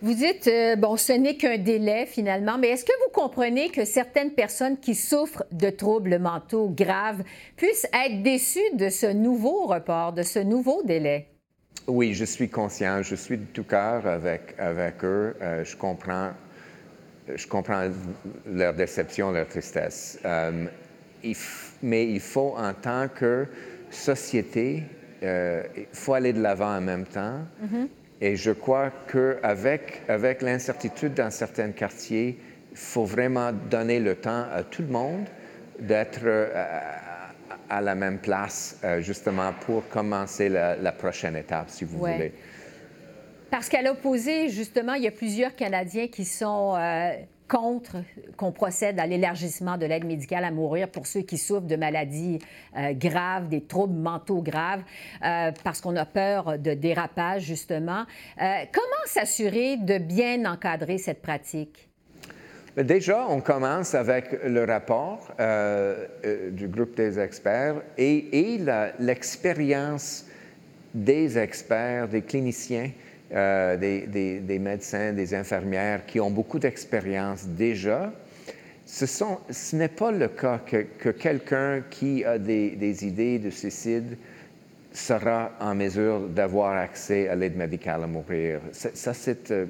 Vous 0.00 0.14
dites, 0.14 0.46
euh, 0.46 0.76
bon, 0.76 0.96
ce 0.96 1.12
n'est 1.12 1.36
qu'un 1.36 1.58
délai 1.58 2.06
finalement, 2.06 2.56
mais 2.56 2.68
est-ce 2.68 2.84
que 2.84 2.92
vous 3.04 3.10
comprenez 3.12 3.68
que 3.70 3.84
certaines 3.84 4.30
personnes 4.30 4.78
qui 4.78 4.94
souffrent 4.94 5.42
de 5.50 5.70
troubles 5.70 6.20
mentaux 6.20 6.68
graves 6.68 7.24
puissent 7.56 7.88
être 7.92 8.22
déçues 8.22 8.60
de 8.74 8.90
ce 8.90 9.06
nouveau 9.06 9.66
report, 9.66 10.12
de 10.12 10.22
ce 10.22 10.38
nouveau 10.38 10.84
délai? 10.84 11.26
Oui, 11.88 12.14
je 12.14 12.24
suis 12.24 12.48
conscient, 12.48 13.02
je 13.02 13.16
suis 13.16 13.38
de 13.38 13.46
tout 13.46 13.64
cœur 13.64 14.06
avec, 14.06 14.54
avec 14.58 15.02
eux. 15.02 15.34
Euh, 15.42 15.64
je, 15.64 15.76
comprends, 15.76 16.30
je 17.34 17.46
comprends 17.48 17.88
leur 18.46 18.74
déception, 18.74 19.32
leur 19.32 19.48
tristesse. 19.48 20.20
Euh, 20.24 20.66
mais 21.82 22.08
il 22.08 22.20
faut, 22.20 22.54
en 22.56 22.72
tant 22.72 23.08
que 23.08 23.46
société, 23.90 24.84
il 25.20 25.86
faut 25.92 26.14
aller 26.14 26.32
de 26.32 26.40
l'avant 26.40 26.76
en 26.76 26.80
même 26.80 27.04
temps. 27.04 27.40
Mm-hmm. 27.60 27.88
Et 28.20 28.36
je 28.36 28.50
crois 28.50 28.90
qu'avec 29.10 30.02
avec, 30.08 30.42
l'incertitude 30.42 31.14
dans 31.14 31.30
certains 31.30 31.70
quartiers, 31.70 32.38
il 32.72 32.76
faut 32.76 33.04
vraiment 33.04 33.52
donner 33.52 34.00
le 34.00 34.16
temps 34.16 34.46
à 34.52 34.62
tout 34.62 34.82
le 34.82 34.88
monde 34.88 35.26
d'être 35.78 36.20
euh, 36.24 36.48
à, 37.68 37.80
la 37.80 37.94
même 37.94 38.18
place, 38.18 38.78
euh, 38.82 39.00
justement, 39.00 39.52
pour 39.60 39.88
commencer 39.88 40.48
la, 40.48 40.92
prochaine 40.92 41.36
étape, 41.36 41.70
si 41.70 41.84
vous 41.84 41.98
voulez. 41.98 42.32
Parce 43.50 43.68
qu'à 43.68 43.82
l'opposé, 43.82 44.48
justement, 44.48 44.94
il 44.94 45.04
y 45.04 45.08
a 45.08 45.12
plusieurs 45.12 45.54
Canadiens 45.54 46.08
qui 46.08 46.24
sont 46.24 46.74
euh, 46.76 47.12
contre 47.48 47.96
qu'on 48.36 48.52
procède 48.52 49.00
à 49.00 49.06
l'élargissement 49.06 49.76
de 49.76 49.86
l'aide 49.86 50.04
médicale 50.04 50.44
à 50.44 50.50
mourir 50.50 50.88
pour 50.88 51.06
ceux 51.06 51.22
qui 51.22 51.38
souffrent 51.38 51.66
de 51.66 51.76
maladies 51.76 52.38
euh, 52.76 52.92
graves, 52.92 53.48
des 53.48 53.62
troubles 53.62 53.98
mentaux 53.98 54.42
graves, 54.42 54.82
euh, 55.24 55.50
parce 55.64 55.80
qu'on 55.80 55.96
a 55.96 56.04
peur 56.04 56.58
de 56.58 56.74
dérapage, 56.74 57.42
justement. 57.42 58.04
Euh, 58.40 58.64
comment 58.72 59.06
s'assurer 59.06 59.78
de 59.78 59.98
bien 59.98 60.44
encadrer 60.44 60.98
cette 60.98 61.22
pratique? 61.22 61.88
Déjà, 62.76 63.26
on 63.28 63.40
commence 63.40 63.94
avec 63.96 64.38
le 64.44 64.64
rapport 64.64 65.32
du 66.52 66.68
groupe 66.68 66.94
des 66.94 67.18
experts 67.18 67.82
et, 67.96 68.54
et 68.54 68.60
l'expérience 69.00 70.24
des 70.94 71.38
experts, 71.38 72.06
des 72.06 72.22
cliniciens 72.22 72.90
euh, 73.34 73.76
des, 73.76 74.58
médecins, 74.58 75.12
des 75.12 75.34
infirmières 75.34 76.06
qui 76.06 76.18
ont 76.20 76.30
beaucoup 76.30 76.58
d'expérience 76.58 77.46
déjà. 77.46 78.12
Ce, 78.86 79.04
ce 79.06 79.76
n'est 79.76 79.88
pas 79.88 80.10
le 80.10 80.28
cas 80.28 80.60
que, 80.64 81.10
quelqu'un 81.10 81.82
qui 81.90 82.24
a 82.24 82.38
des, 82.38 83.06
idées 83.06 83.38
de 83.38 83.50
suicide 83.50 84.16
sera 84.92 85.52
en 85.60 85.74
mesure 85.74 86.20
d'avoir 86.28 86.78
accès 86.78 87.28
à 87.28 87.34
l'aide 87.34 87.56
médicale 87.56 88.04
à 88.04 88.06
mourir. 88.06 88.60
Ça, 88.72 89.12
euh, 89.50 89.66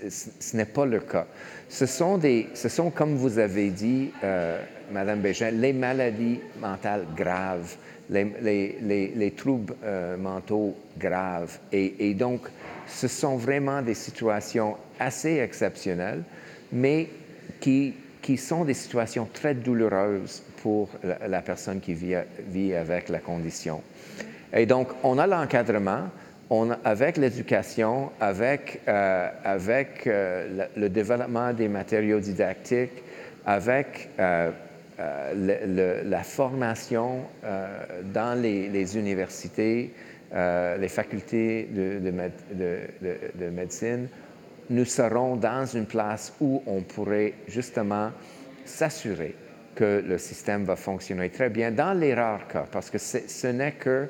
ce 0.00 0.56
n'est 0.56 0.64
pas 0.64 0.84
le 0.84 0.98
cas. 0.98 1.26
Ce 1.68 1.86
sont, 1.86 2.18
des, 2.18 2.48
ce 2.54 2.68
sont 2.68 2.90
comme 2.90 3.14
vous 3.14 3.38
avez 3.38 3.70
dit, 3.70 4.10
euh, 4.24 4.60
Madame 4.90 5.20
Bégin, 5.20 5.52
les 5.52 5.72
maladies 5.72 6.40
mentales 6.60 7.06
graves, 7.16 7.76
les, 8.10 9.34
troubles 9.36 9.74
mentaux 10.18 10.74
graves. 10.98 11.58
Et, 11.72 12.10
et 12.10 12.14
donc, 12.14 12.48
ce 12.86 13.08
sont 13.08 13.36
vraiment 13.36 13.82
des 13.82 13.94
situations 13.94 14.76
assez 14.98 15.38
exceptionnelles, 15.38 16.22
mais 16.72 17.08
qui, 17.60 17.94
qui 18.22 18.36
sont 18.36 18.64
des 18.64 18.74
situations 18.74 19.28
très 19.32 19.54
douloureuses 19.54 20.42
pour 20.62 20.88
la, 21.26 21.40
personne 21.40 21.80
qui 21.80 21.94
vit, 21.94 22.16
vit, 22.48 22.74
avec 22.74 23.08
la 23.08 23.18
condition. 23.18 23.82
Et 24.52 24.66
donc, 24.66 24.88
on 25.02 25.18
a 25.18 25.26
l'encadrement, 25.26 26.08
on, 26.50 26.70
avec 26.84 27.16
l'éducation, 27.16 28.10
avec, 28.20 28.80
euh, 28.88 29.28
avec 29.44 30.06
euh, 30.06 30.66
le, 30.76 30.88
développement 30.88 31.52
des 31.52 31.68
matériaux 31.68 32.20
didactiques, 32.20 33.02
avec 33.46 34.10
euh, 35.00 36.02
la 36.04 36.22
formation 36.22 37.22
dans 38.12 38.40
les, 38.40 38.98
universités, 38.98 39.92
les 40.32 40.88
facultés 40.88 41.68
de, 41.72 42.00
de, 42.52 43.16
de 43.34 43.50
médecine, 43.50 44.08
nous 44.68 44.84
serons 44.84 45.36
dans 45.36 45.66
une 45.66 45.86
place 45.86 46.32
où 46.40 46.62
on 46.66 46.82
pourrait 46.82 47.34
justement 47.48 48.12
s'assurer 48.64 49.34
que 49.74 50.02
le 50.06 50.18
système 50.18 50.64
va 50.64 50.76
fonctionner 50.76 51.30
très 51.30 51.50
bien 51.50 51.70
dans 51.70 51.98
les 51.98 52.14
rares 52.14 52.46
cas, 52.48 52.66
parce 52.70 52.90
que 52.90 52.98
ce 52.98 53.46
n'est 53.46 53.72
que 53.72 54.08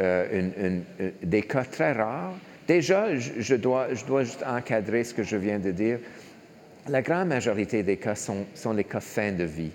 euh, 0.00 0.80
des 1.22 1.42
cas 1.42 1.64
très 1.64 1.92
rares. 1.92 2.34
Déjà, 2.66 3.16
je, 3.16 3.54
dois, 3.54 3.92
je 3.92 4.04
dois 4.04 4.24
juste 4.24 4.44
encadrer 4.46 5.04
ce 5.04 5.14
que 5.14 5.22
je 5.22 5.36
viens 5.36 5.58
de 5.58 5.70
dire. 5.70 5.98
La 6.88 7.02
grande 7.02 7.28
majorité 7.28 7.82
des 7.82 7.96
cas 7.96 8.14
sont, 8.14 8.46
sont 8.54 8.72
les 8.72 8.84
cas 8.84 9.00
fin 9.00 9.32
de 9.32 9.44
vie 9.44 9.72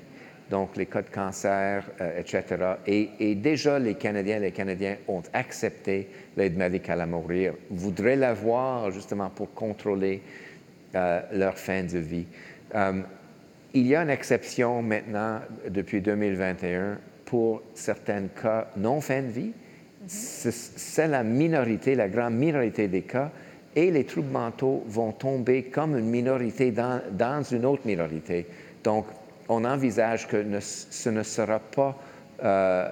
donc 0.49 0.77
les 0.77 0.85
cas 0.85 1.01
de 1.01 1.09
cancer, 1.09 1.83
euh, 1.99 2.19
etc. 2.19 2.43
Et, 2.85 3.09
et, 3.19 3.35
déjà, 3.35 3.79
les 3.79 3.95
Canadiens 3.95 4.37
et 4.37 4.41
les 4.41 4.51
Canadiens 4.51 4.97
ont 5.07 5.23
accepté 5.33 6.07
l'aide 6.37 6.57
médicale 6.57 7.01
à 7.01 7.05
mourir, 7.05 7.53
voudraient 7.69 8.15
l'avoir 8.15 8.91
justement 8.91 9.29
pour 9.29 9.53
contrôler 9.53 10.21
euh, 10.95 11.21
leur 11.33 11.57
fin 11.57 11.83
de 11.83 11.97
vie. 11.97 12.25
Euh, 12.75 13.01
il 13.73 13.87
y 13.87 13.95
a 13.95 14.01
une 14.01 14.09
exception 14.09 14.81
maintenant 14.81 15.41
depuis 15.69 16.01
2021 16.01 16.97
pour 17.25 17.61
certains 17.73 18.27
cas 18.41 18.69
non 18.77 19.01
fin 19.01 19.21
de 19.21 19.27
vie. 19.27 19.51
C'est 20.07 21.07
la 21.07 21.23
minorité, 21.23 21.93
la 21.93 22.07
grande 22.07 22.35
minorité 22.35 22.87
des 22.87 23.01
cas, 23.01 23.29
et 23.75 23.91
les 23.91 24.05
troubles 24.05 24.31
mentaux 24.31 24.83
vont 24.87 25.11
tomber 25.11 25.63
comme 25.63 25.97
une 25.97 26.09
minorité 26.09 26.71
dans, 26.71 27.01
dans 27.11 27.43
une 27.43 27.65
autre 27.65 27.85
minorité. 27.85 28.47
Donc, 28.83 29.05
on 29.49 29.65
envisage 29.65 30.27
que 30.27 30.43
ce 30.59 31.09
ne 31.09 31.23
sera 31.23 31.59
pas 31.59 31.95
euh, 32.43 32.89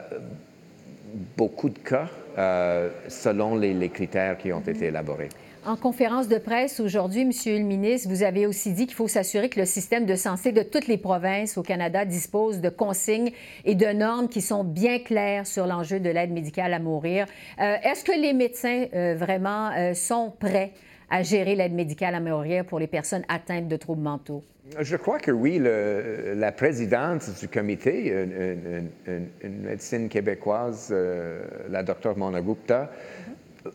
beaucoup 1.38 1.70
de 1.70 1.80
cas 1.80 2.08
euh, 2.38 2.90
selon 3.08 3.56
les, 3.56 3.90
critères 3.90 4.38
qui 4.38 4.52
ont 4.52 4.62
été 4.62 4.86
élaborés. 4.86 5.30
En 5.66 5.76
conférence 5.78 6.28
de 6.28 6.38
presse 6.38 6.80
aujourd'hui, 6.80 7.26
Monsieur 7.26 7.58
le 7.58 7.64
ministre, 7.64 8.08
vous 8.10 8.22
avez 8.22 8.46
aussi 8.46 8.72
dit 8.74 8.86
qu'il 8.86 8.96
faut 8.96 9.08
s'assurer 9.08 9.50
que 9.50 9.60
le 9.60 9.66
système 9.66 10.06
de 10.06 10.16
santé 10.16 10.52
de 10.52 10.62
toutes 10.62 10.86
les 10.86 10.98
provinces 10.98 11.58
au 11.58 11.64
Canada 11.64 12.06
dispose 12.06 12.62
de 12.62 12.70
consignes 12.70 13.32
et 13.64 13.74
de 13.74 13.88
normes 13.88 14.30
qui 14.30 14.42
sont 14.42 14.64
bien 14.64 15.00
claires 15.00 15.48
sur 15.48 15.66
l'enjeu 15.66 16.00
de 16.00 16.10
l'aide 16.10 16.32
médicale 16.32 16.74
à 16.74 16.80
mourir. 16.80 17.26
Euh, 17.60 17.78
est-ce 17.84 18.04
que 18.04 18.12
les 18.12 18.34
médecins 18.34 18.86
vraiment 19.16 19.72
sont 19.96 20.32
prêts 20.40 20.72
à 21.10 21.24
gérer 21.24 21.56
l'aide 21.56 21.74
médicale 21.74 22.16
à 22.16 22.20
mourir 22.20 22.66
pour 22.66 22.80
les 22.80 22.88
personnes 22.88 23.24
atteintes 23.28 23.68
de 23.68 23.76
troubles 23.78 24.02
mentaux? 24.02 24.44
Je 24.80 24.96
crois 24.96 25.20
que 25.20 25.32
oui, 25.32 25.60
la 25.60 26.52
présidente 26.52 27.30
du 27.40 27.48
comité, 27.48 28.08
une, 28.12 29.62
médecine 29.62 30.10
québécoise, 30.10 30.90
euh, 30.92 31.44
la 31.70 31.84
docteure 31.84 32.18
Mona 32.18 32.42
Gupta, 32.42 32.90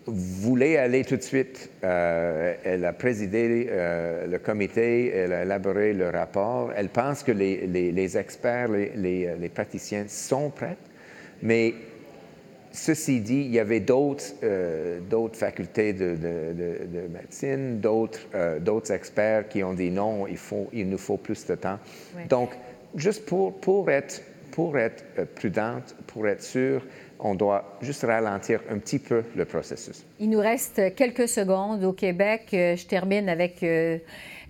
voulait 0.06 0.76
aller 0.76 1.04
tout 1.04 1.16
de 1.16 1.22
suite. 1.22 1.70
Euh, 1.84 2.54
elle 2.64 2.84
a 2.84 2.92
présidé 2.92 3.68
euh, 3.70 4.26
le 4.26 4.38
comité, 4.38 5.10
elle 5.14 5.32
a 5.32 5.42
élaboré 5.42 5.92
le 5.92 6.10
rapport. 6.10 6.72
Elle 6.76 6.88
pense 6.88 7.22
que 7.22 7.32
les, 7.32 8.16
experts, 8.18 8.68
les, 8.68 9.37
les, 9.38 9.49
praticiens 9.49 10.04
sont 10.08 10.50
prêts, 10.50 10.76
mais 11.42 11.75
Ceci 12.73 13.21
dit, 13.21 13.43
il 13.47 13.50
y 13.50 13.59
avait 13.59 13.81
d'autres 13.81 14.25
euh, 14.45 15.00
facultés 15.33 15.93
de, 15.93 16.17
médecine, 17.12 17.81
euh, 18.35 18.61
d'autres 18.61 18.93
experts 18.93 19.49
qui 19.49 19.65
ont 19.65 19.75
dit 19.75 19.91
non, 19.91 20.27
il, 20.29 20.37
faut, 20.37 20.69
il 20.73 20.89
nous 20.89 20.99
faut 20.99 21.17
plus 21.17 21.47
de 21.47 21.57
temps. 21.57 21.79
Donc, 22.29 22.50
juste 22.95 23.27
pour, 23.27 23.61
pour 23.61 23.91
être, 23.91 24.23
pour 24.53 24.79
être 24.79 25.05
euh, 25.19 25.25
prudente, 25.35 25.97
pour 26.06 26.28
être 26.28 26.43
sûr, 26.43 26.83
on 27.23 27.35
doit 27.35 27.76
juste 27.80 28.02
ralentir 28.02 28.61
un 28.71 28.78
petit 28.78 28.99
peu 28.99 29.23
le 29.37 29.45
processus. 29.45 30.04
Il 30.19 30.30
nous 30.30 30.41
reste 30.41 30.95
quelques 30.95 31.28
secondes 31.28 31.85
au 31.85 31.93
Québec. 31.93 32.49
Je 32.52 32.87
termine 32.87 33.28
avec 33.28 33.63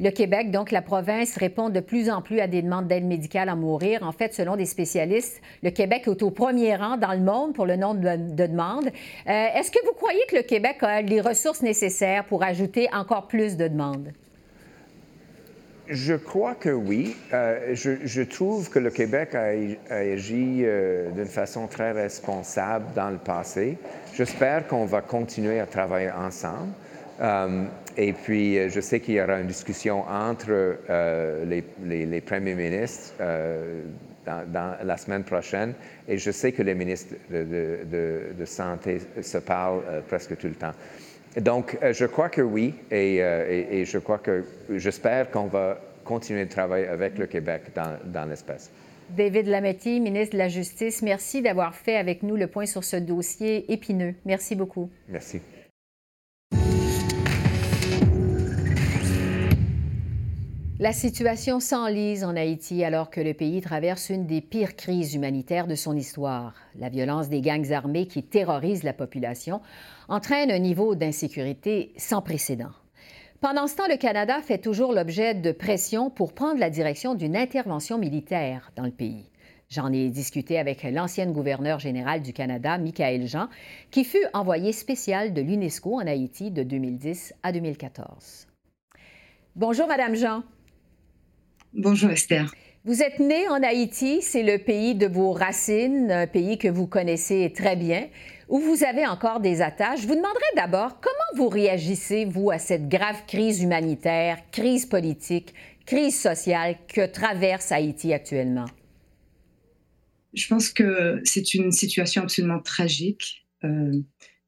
le 0.00 0.10
Québec, 0.10 0.50
donc 0.50 0.70
la 0.70 0.80
province, 0.80 1.36
répond 1.36 1.68
de 1.68 1.80
plus 1.80 2.08
en 2.08 2.22
plus 2.22 2.40
à 2.40 2.46
des 2.46 2.62
demandes 2.62 2.88
d'aide 2.88 3.04
médicale 3.04 3.50
à 3.50 3.54
mourir. 3.54 4.02
En 4.02 4.12
fait, 4.12 4.32
selon 4.32 4.56
des 4.56 4.64
spécialistes, 4.64 5.42
le 5.62 5.70
Québec 5.70 6.04
est 6.06 6.22
au 6.22 6.30
premier 6.30 6.74
rang 6.74 6.96
dans 6.96 7.12
le 7.12 7.20
monde 7.20 7.54
pour 7.54 7.66
le 7.66 7.76
nombre 7.76 8.00
de, 8.00 8.46
demandes. 8.46 8.86
Euh, 8.86 9.46
est-ce 9.54 9.70
que 9.70 9.84
vous 9.84 9.92
croyez 9.92 10.22
que 10.28 10.36
le 10.36 10.42
Québec 10.42 10.78
a 10.80 11.02
les 11.02 11.20
ressources 11.20 11.60
nécessaires 11.60 12.24
pour 12.24 12.42
ajouter 12.42 12.88
encore 12.94 13.28
plus 13.28 13.58
de 13.58 13.68
demandes? 13.68 14.12
Je 15.90 16.14
crois 16.14 16.54
que 16.54 16.70
oui. 16.70 17.16
Euh, 17.32 17.74
je, 17.74 18.22
trouve 18.22 18.70
que 18.70 18.78
le 18.78 18.90
Québec 18.90 19.34
a, 19.34 19.48
agi 19.92 20.62
euh, 20.62 21.10
d'une 21.10 21.26
façon 21.26 21.66
très 21.66 21.92
responsable 21.92 22.86
dans 22.94 23.10
le 23.10 23.18
passé. 23.18 23.76
J'espère 24.14 24.66
qu'on 24.68 24.86
va 24.86 25.00
continuer 25.02 25.60
à 25.60 25.66
travailler 25.66 26.10
ensemble. 26.10 26.72
Et 27.96 28.12
puis, 28.12 28.58
euh, 28.58 28.68
je 28.68 28.80
sais 28.80 29.00
qu'il 29.00 29.14
y 29.14 29.20
aura 29.20 29.40
une 29.40 29.46
discussion 29.46 30.04
entre 30.08 30.78
euh, 30.88 31.44
les, 31.44 32.20
premiers 32.20 32.54
ministres 32.54 33.14
euh, 33.20 33.82
dans, 34.26 34.76
la 34.82 34.96
semaine 34.96 35.24
prochaine. 35.24 35.74
Et 36.08 36.16
je 36.16 36.30
sais 36.30 36.52
que 36.52 36.62
les 36.62 36.74
ministres 36.74 37.14
de, 37.30 38.44
Santé 38.44 39.00
se 39.20 39.38
parlent 39.38 39.82
presque 40.08 40.36
tout 40.38 40.46
le 40.46 40.54
temps. 40.54 40.72
Donc, 41.36 41.78
je 41.82 42.06
crois 42.06 42.28
que 42.28 42.42
oui. 42.42 42.74
Et, 42.90 43.84
je 43.84 43.98
crois 43.98 44.18
que 44.18 44.44
j'espère 44.74 45.30
qu'on 45.30 45.46
va 45.46 45.80
continuer 46.04 46.44
de 46.44 46.50
travailler 46.50 46.88
avec 46.88 47.18
le 47.18 47.26
Québec 47.26 47.62
dans, 47.74 47.98
dans 48.04 48.24
l'espace. 48.24 48.70
David 49.10 49.46
Lametti, 49.46 50.00
ministre 50.00 50.34
de 50.34 50.38
la 50.38 50.48
Justice, 50.48 51.02
merci 51.02 51.42
d'avoir 51.42 51.74
fait 51.74 51.96
avec 51.96 52.22
nous 52.22 52.36
le 52.36 52.46
point 52.46 52.66
sur 52.66 52.84
ce 52.84 52.96
dossier 52.96 53.70
épineux. 53.72 54.14
Merci 54.24 54.54
beaucoup. 54.54 54.88
Merci. 55.08 55.40
La 60.80 60.94
situation 60.94 61.60
s'enlise 61.60 62.24
en 62.24 62.34
Haïti 62.36 62.82
alors 62.84 63.10
que 63.10 63.20
le 63.20 63.34
pays 63.34 63.60
traverse 63.60 64.08
une 64.08 64.24
des 64.24 64.40
pires 64.40 64.76
crises 64.76 65.14
humanitaires 65.14 65.66
de 65.66 65.74
son 65.74 65.94
histoire. 65.94 66.54
La 66.74 66.88
violence 66.88 67.28
des 67.28 67.42
gangs 67.42 67.70
armés 67.70 68.06
qui 68.06 68.22
terrorisent 68.22 68.82
la 68.82 68.94
population 68.94 69.60
entraîne 70.08 70.50
un 70.50 70.58
niveau 70.58 70.94
d'insécurité 70.94 71.92
sans 71.98 72.22
précédent. 72.22 72.70
Pendant 73.42 73.66
ce 73.66 73.76
temps, 73.76 73.88
le 73.90 73.98
Canada 73.98 74.40
fait 74.40 74.56
toujours 74.56 74.94
l'objet 74.94 75.34
de 75.34 75.52
pression 75.52 76.08
pour 76.08 76.32
prendre 76.32 76.58
la 76.58 76.70
direction 76.70 77.14
d'une 77.14 77.36
intervention 77.36 77.98
militaire 77.98 78.72
dans 78.74 78.86
le 78.86 78.90
pays. 78.90 79.28
J'en 79.68 79.92
ai 79.92 80.08
discuté 80.08 80.58
avec 80.58 80.82
l'ancienne 80.84 81.34
gouverneure 81.34 81.78
générale 81.78 82.22
du 82.22 82.32
Canada, 82.32 82.78
Michael 82.78 83.26
Jean, 83.26 83.48
qui 83.90 84.04
fut 84.04 84.24
envoyé 84.32 84.72
spécial 84.72 85.34
de 85.34 85.42
l'UNESCO 85.42 85.96
en 85.96 86.06
Haïti 86.06 86.50
de 86.50 86.62
2010 86.62 87.34
à 87.42 87.52
2014. 87.52 88.46
Bonjour, 89.56 89.86
Madame 89.86 90.14
Jean. 90.14 90.42
Bonjour 91.74 92.10
Esther. 92.10 92.52
Vous 92.84 93.00
êtes 93.00 93.20
née 93.20 93.48
en 93.48 93.62
Haïti, 93.62 94.22
c'est 94.22 94.42
le 94.42 94.58
pays 94.58 94.96
de 94.96 95.06
vos 95.06 95.32
racines, 95.32 96.10
un 96.10 96.26
pays 96.26 96.58
que 96.58 96.66
vous 96.66 96.88
connaissez 96.88 97.52
très 97.54 97.76
bien, 97.76 98.08
où 98.48 98.58
vous 98.58 98.82
avez 98.82 99.06
encore 99.06 99.38
des 99.38 99.62
attaches. 99.62 100.00
Je 100.02 100.08
vous 100.08 100.16
demanderai 100.16 100.42
d'abord 100.56 101.00
comment 101.00 101.36
vous 101.36 101.48
réagissez, 101.48 102.24
vous, 102.24 102.50
à 102.50 102.58
cette 102.58 102.88
grave 102.88 103.22
crise 103.28 103.62
humanitaire, 103.62 104.38
crise 104.50 104.84
politique, 104.84 105.54
crise 105.86 106.18
sociale 106.18 106.76
que 106.88 107.06
traverse 107.06 107.70
Haïti 107.70 108.12
actuellement? 108.12 108.66
Je 110.34 110.48
pense 110.48 110.70
que 110.70 111.20
c'est 111.22 111.54
une 111.54 111.70
situation 111.70 112.22
absolument 112.22 112.60
tragique. 112.60 113.46
Euh, 113.62 113.92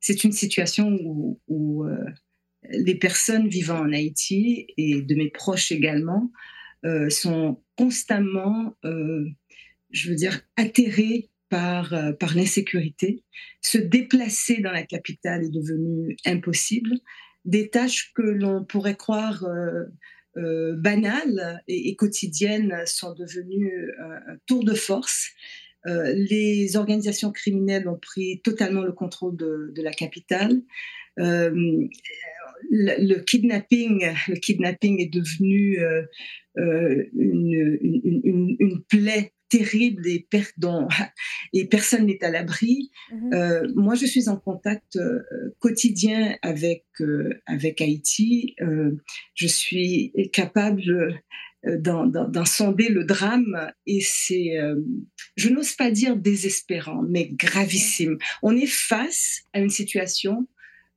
c'est 0.01 0.25
une 0.25 0.33
situation 0.33 0.89
où, 1.47 1.85
euh, 1.85 2.05
les 2.69 2.97
personnes 2.97 3.47
vivant 3.47 3.79
en 3.79 3.93
Haïti, 3.93 4.67
et 4.77 5.03
de 5.03 5.15
mes 5.15 5.31
proches 5.31 5.71
également, 5.71 6.33
euh, 6.85 7.11
sont 7.11 7.63
constamment, 7.77 8.77
euh, 8.85 9.25
je 9.91 10.11
veux 10.11 10.17
dire, 10.17 10.41
atterrés 10.57 11.31
par, 11.49 11.95
euh, 11.95 12.13
par 12.13 12.35
l'insécurité. 12.35 13.23
Se 13.61 13.79
déplacer 13.79 14.61
dans 14.61 14.73
la 14.73 14.83
capitale 14.83 15.45
est 15.45 15.53
devenu 15.53 16.17
impossible. 16.25 16.91
Des 17.45 17.71
tâches 17.71 18.13
que 18.15 18.23
l'on 18.23 18.65
pourrait 18.65 18.97
croire 18.97 19.45
banales 20.37 21.63
et, 21.67 21.95
quotidiennes 21.97 22.83
sont 22.87 23.15
devenues 23.15 23.91
un 23.99 24.37
tour 24.47 24.65
de 24.65 24.75
force. 24.75 25.29
les 25.85 26.77
organisations 26.77 27.33
criminelles 27.33 27.89
ont 27.89 27.99
pris 27.99 28.41
totalement 28.43 28.83
le 28.83 28.93
contrôle 28.93 29.37
de, 29.37 29.73
de 29.75 29.83
la 29.83 29.91
capitale 29.91 30.63
le, 32.71 33.19
kidnapping, 33.21 34.07
le 34.29 34.37
kidnapping 34.37 35.01
est 35.01 35.13
devenu 35.13 35.79
une, 36.57 37.79
une, 37.81 38.57
une, 38.59 38.83
plaie 38.89 39.33
terrible 39.49 40.07
et, 40.07 40.27
et 41.53 41.67
personne 41.67 42.07
n'est 42.07 42.25
à 42.25 42.31
l'abri. 42.31 42.91
Mm-hmm. 43.13 43.73
moi, 43.75 43.95
je 43.95 44.07
suis 44.07 44.29
en 44.29 44.37
contact 44.37 44.99
quotidien 45.59 46.37
avec, 46.43 46.85
avec 47.47 47.81
Haïti. 47.81 48.57
je 49.35 49.47
suis 49.47 50.13
capable 50.33 51.21
euh, 51.65 51.79
d'en 51.79 52.45
sonder 52.45 52.89
le 52.89 53.05
drame 53.05 53.71
et 53.87 54.01
c'est, 54.01 54.59
euh, 54.59 54.75
je 55.37 55.49
n'ose 55.49 55.75
pas 55.75 55.93
dire 55.93 56.17
désespérant, 56.17 57.03
mais 57.09 57.29
gravissime. 57.31 58.19
On 58.43 58.57
est 58.57 58.67
face 58.67 59.43
à 59.53 59.61
une 59.61 59.71
situation 59.71 60.49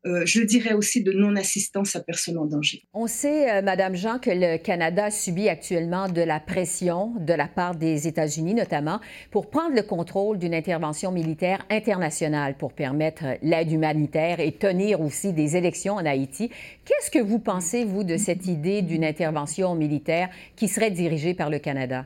euh, 0.05 0.23
je 0.25 0.41
dirais 0.41 0.73
aussi 0.73 1.03
de 1.03 1.11
non-assistance 1.11 1.95
à 1.95 1.99
personne 2.01 2.37
en 2.37 2.45
danger. 2.45 2.83
On 2.93 3.07
sait, 3.07 3.51
euh, 3.51 3.61
Madame 3.61 3.95
Jean, 3.95 4.19
que 4.19 4.29
le 4.29 4.57
Canada 4.57 5.09
subit 5.09 5.49
actuellement 5.49 6.07
de 6.09 6.21
la 6.21 6.39
pression 6.39 7.13
de 7.19 7.33
la 7.33 7.47
part 7.47 7.75
des 7.75 8.07
États-Unis, 8.07 8.53
notamment, 8.53 8.99
pour 9.31 9.49
prendre 9.49 9.75
le 9.75 9.83
contrôle 9.83 10.37
d'une 10.37 10.53
intervention 10.53 11.11
militaire 11.11 11.65
internationale 11.69 12.55
pour 12.55 12.73
permettre 12.73 13.23
l'aide 13.41 13.71
humanitaire 13.71 14.39
et 14.39 14.51
tenir 14.51 15.01
aussi 15.01 15.33
des 15.33 15.55
élections 15.55 15.95
en 15.95 16.05
Haïti. 16.05 16.49
Qu'est-ce 16.85 17.09
que 17.09 17.19
vous 17.19 17.39
pensez, 17.39 17.83
vous, 17.83 18.03
de 18.03 18.17
cette 18.17 18.47
idée 18.47 18.81
d'une 18.81 19.03
intervention 19.03 19.75
militaire 19.75 20.29
qui 20.55 20.67
serait 20.67 20.91
dirigée 20.91 21.33
par 21.33 21.49
le 21.49 21.59
Canada? 21.59 22.05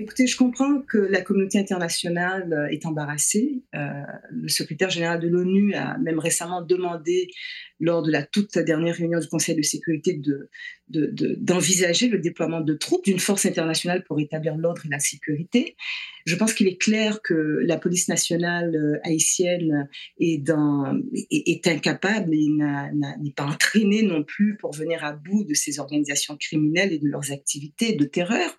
Écoutez, 0.00 0.26
je 0.26 0.36
comprends 0.38 0.80
que 0.80 0.96
la 0.96 1.20
communauté 1.20 1.58
internationale 1.58 2.50
euh, 2.54 2.68
est 2.68 2.86
embarrassée. 2.86 3.62
Euh, 3.74 3.90
le 4.30 4.48
secrétaire 4.48 4.88
général 4.88 5.20
de 5.20 5.28
l'ONU 5.28 5.74
a 5.74 5.98
même 5.98 6.18
récemment 6.18 6.62
demandé, 6.62 7.28
lors 7.80 8.02
de 8.02 8.10
la 8.10 8.22
toute 8.22 8.56
dernière 8.58 8.94
réunion 8.94 9.20
du 9.20 9.26
Conseil 9.26 9.56
de 9.56 9.62
sécurité, 9.62 10.14
de, 10.14 10.48
d'envisager 10.88 12.08
le 12.08 12.18
déploiement 12.18 12.60
de 12.60 12.74
troupes 12.74 13.04
d'une 13.04 13.18
force 13.18 13.46
internationale 13.46 14.04
pour 14.04 14.18
établir 14.20 14.56
l'ordre 14.56 14.82
et 14.84 14.88
la 14.88 14.98
sécurité. 14.98 15.76
Je 16.26 16.34
pense 16.36 16.52
qu'il 16.52 16.66
est 16.66 16.76
clair 16.76 17.22
que 17.22 17.60
la 17.62 17.78
police 17.78 18.08
nationale 18.08 18.74
euh, 18.74 18.98
haïtienne 19.04 19.88
est, 20.18 21.66
incapable 21.66 22.34
et 22.34 22.48
n'est 22.50 23.32
pas 23.34 23.44
entraînée 23.44 24.02
non 24.02 24.24
plus 24.24 24.56
pour 24.56 24.72
venir 24.72 25.04
à 25.04 25.12
bout 25.12 25.44
de 25.44 25.54
ces 25.54 25.78
organisations 25.78 26.36
criminelles 26.36 26.92
et 26.92 26.98
de 26.98 27.08
leurs 27.08 27.32
activités 27.32 27.94
de 27.94 28.04
terreur. 28.04 28.56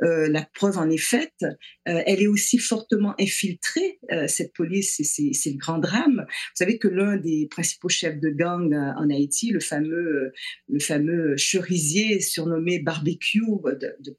La 0.00 0.48
preuve 0.54 0.78
en 0.82 0.90
est 0.90 0.98
faite. 0.98 1.44
Euh, 1.88 2.02
elle 2.06 2.22
est 2.22 2.26
aussi 2.26 2.58
fortement 2.58 3.14
infiltrée, 3.18 3.98
cette 4.26 4.52
police, 4.52 5.00
et 5.00 5.32
c'est 5.32 5.50
le 5.50 5.56
grand 5.56 5.78
drame. 5.78 6.26
Vous 6.28 6.56
savez 6.56 6.78
que 6.78 6.88
l'un 6.88 7.16
des 7.16 7.48
principaux 7.50 7.88
chefs 7.88 8.20
de 8.20 8.28
gang 8.28 8.72
en 8.74 9.10
Haïti, 9.10 9.50
le 9.50 9.60
fameux, 9.60 10.32
le 10.68 10.78
fameux 10.78 11.36
surnommé 12.20 12.80
barbecue 12.80 13.42
de, 14.00 14.16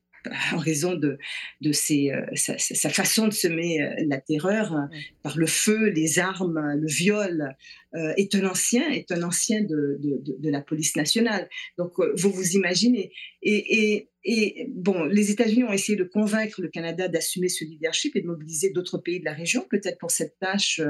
en 0.53 0.57
raison 0.57 0.93
de, 0.95 1.17
de 1.61 1.71
ses, 1.71 2.11
euh, 2.11 2.25
sa, 2.35 2.89
façon 2.89 3.27
de 3.27 3.33
semer 3.33 3.81
euh, 3.81 3.93
la 4.07 4.19
terreur 4.19 4.73
euh, 4.73 4.97
par 5.21 5.37
le 5.37 5.47
feu, 5.47 5.89
les 5.89 6.19
armes, 6.19 6.59
le 6.75 6.87
viol, 6.87 7.55
est 8.17 8.33
un 8.33 8.47
ancien, 8.47 8.89
est 8.89 9.11
un 9.11 9.21
ancien 9.21 9.61
de, 9.61 9.99
de, 10.01 10.49
la 10.49 10.61
police 10.61 10.95
nationale. 10.95 11.47
Donc, 11.77 11.91
vous 12.17 12.31
vous 12.31 12.53
imaginez. 12.53 13.11
Et, 13.43 13.83
et, 13.83 14.09
et 14.23 14.65
bon, 14.73 15.03
les 15.03 15.29
États-Unis 15.29 15.63
ont 15.63 15.71
essayé 15.71 15.95
de 15.95 16.03
convaincre 16.03 16.59
le 16.63 16.69
Canada 16.69 17.07
d'assumer 17.07 17.49
ce 17.49 17.63
leadership 17.63 18.15
et 18.15 18.21
de 18.21 18.25
mobiliser 18.25 18.71
d'autres 18.71 18.97
pays 18.97 19.19
de 19.19 19.25
la 19.25 19.33
région, 19.33 19.63
peut-être 19.69 19.99
pour 19.99 20.09
cette 20.09 20.39
tâche, 20.39 20.81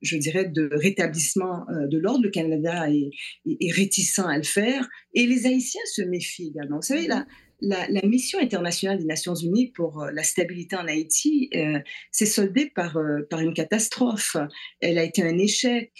je 0.00 0.16
dirais, 0.16 0.44
de 0.44 0.70
rétablissement 0.70 1.66
de 1.90 1.98
l'ordre. 1.98 2.22
Le 2.22 2.30
Canada 2.30 2.88
est, 2.88 3.10
est, 3.46 3.72
réticent 3.72 4.20
à 4.20 4.36
le 4.36 4.44
faire. 4.44 4.88
Et 5.12 5.26
les 5.26 5.46
Haïtiens 5.46 5.82
se 5.92 6.02
méfient 6.02 6.52
également. 6.54 6.76
Vous 6.76 6.82
savez, 6.82 7.08
là, 7.08 7.26
la, 7.60 7.86
mission 8.04 8.38
internationale 8.38 8.98
des 8.98 9.04
Nations 9.04 9.34
Unies 9.34 9.72
pour 9.72 10.02
euh, 10.02 10.10
la 10.12 10.22
stabilité 10.22 10.76
en 10.76 10.86
Haïti 10.86 11.50
euh, 11.54 11.78
s'est 12.10 12.26
soldée 12.26 12.70
par, 12.74 12.96
euh, 12.96 13.22
par 13.28 13.40
une 13.40 13.54
catastrophe. 13.54 14.36
Elle 14.80 14.98
a 14.98 15.04
été 15.04 15.22
un 15.22 15.38
échec 15.38 15.92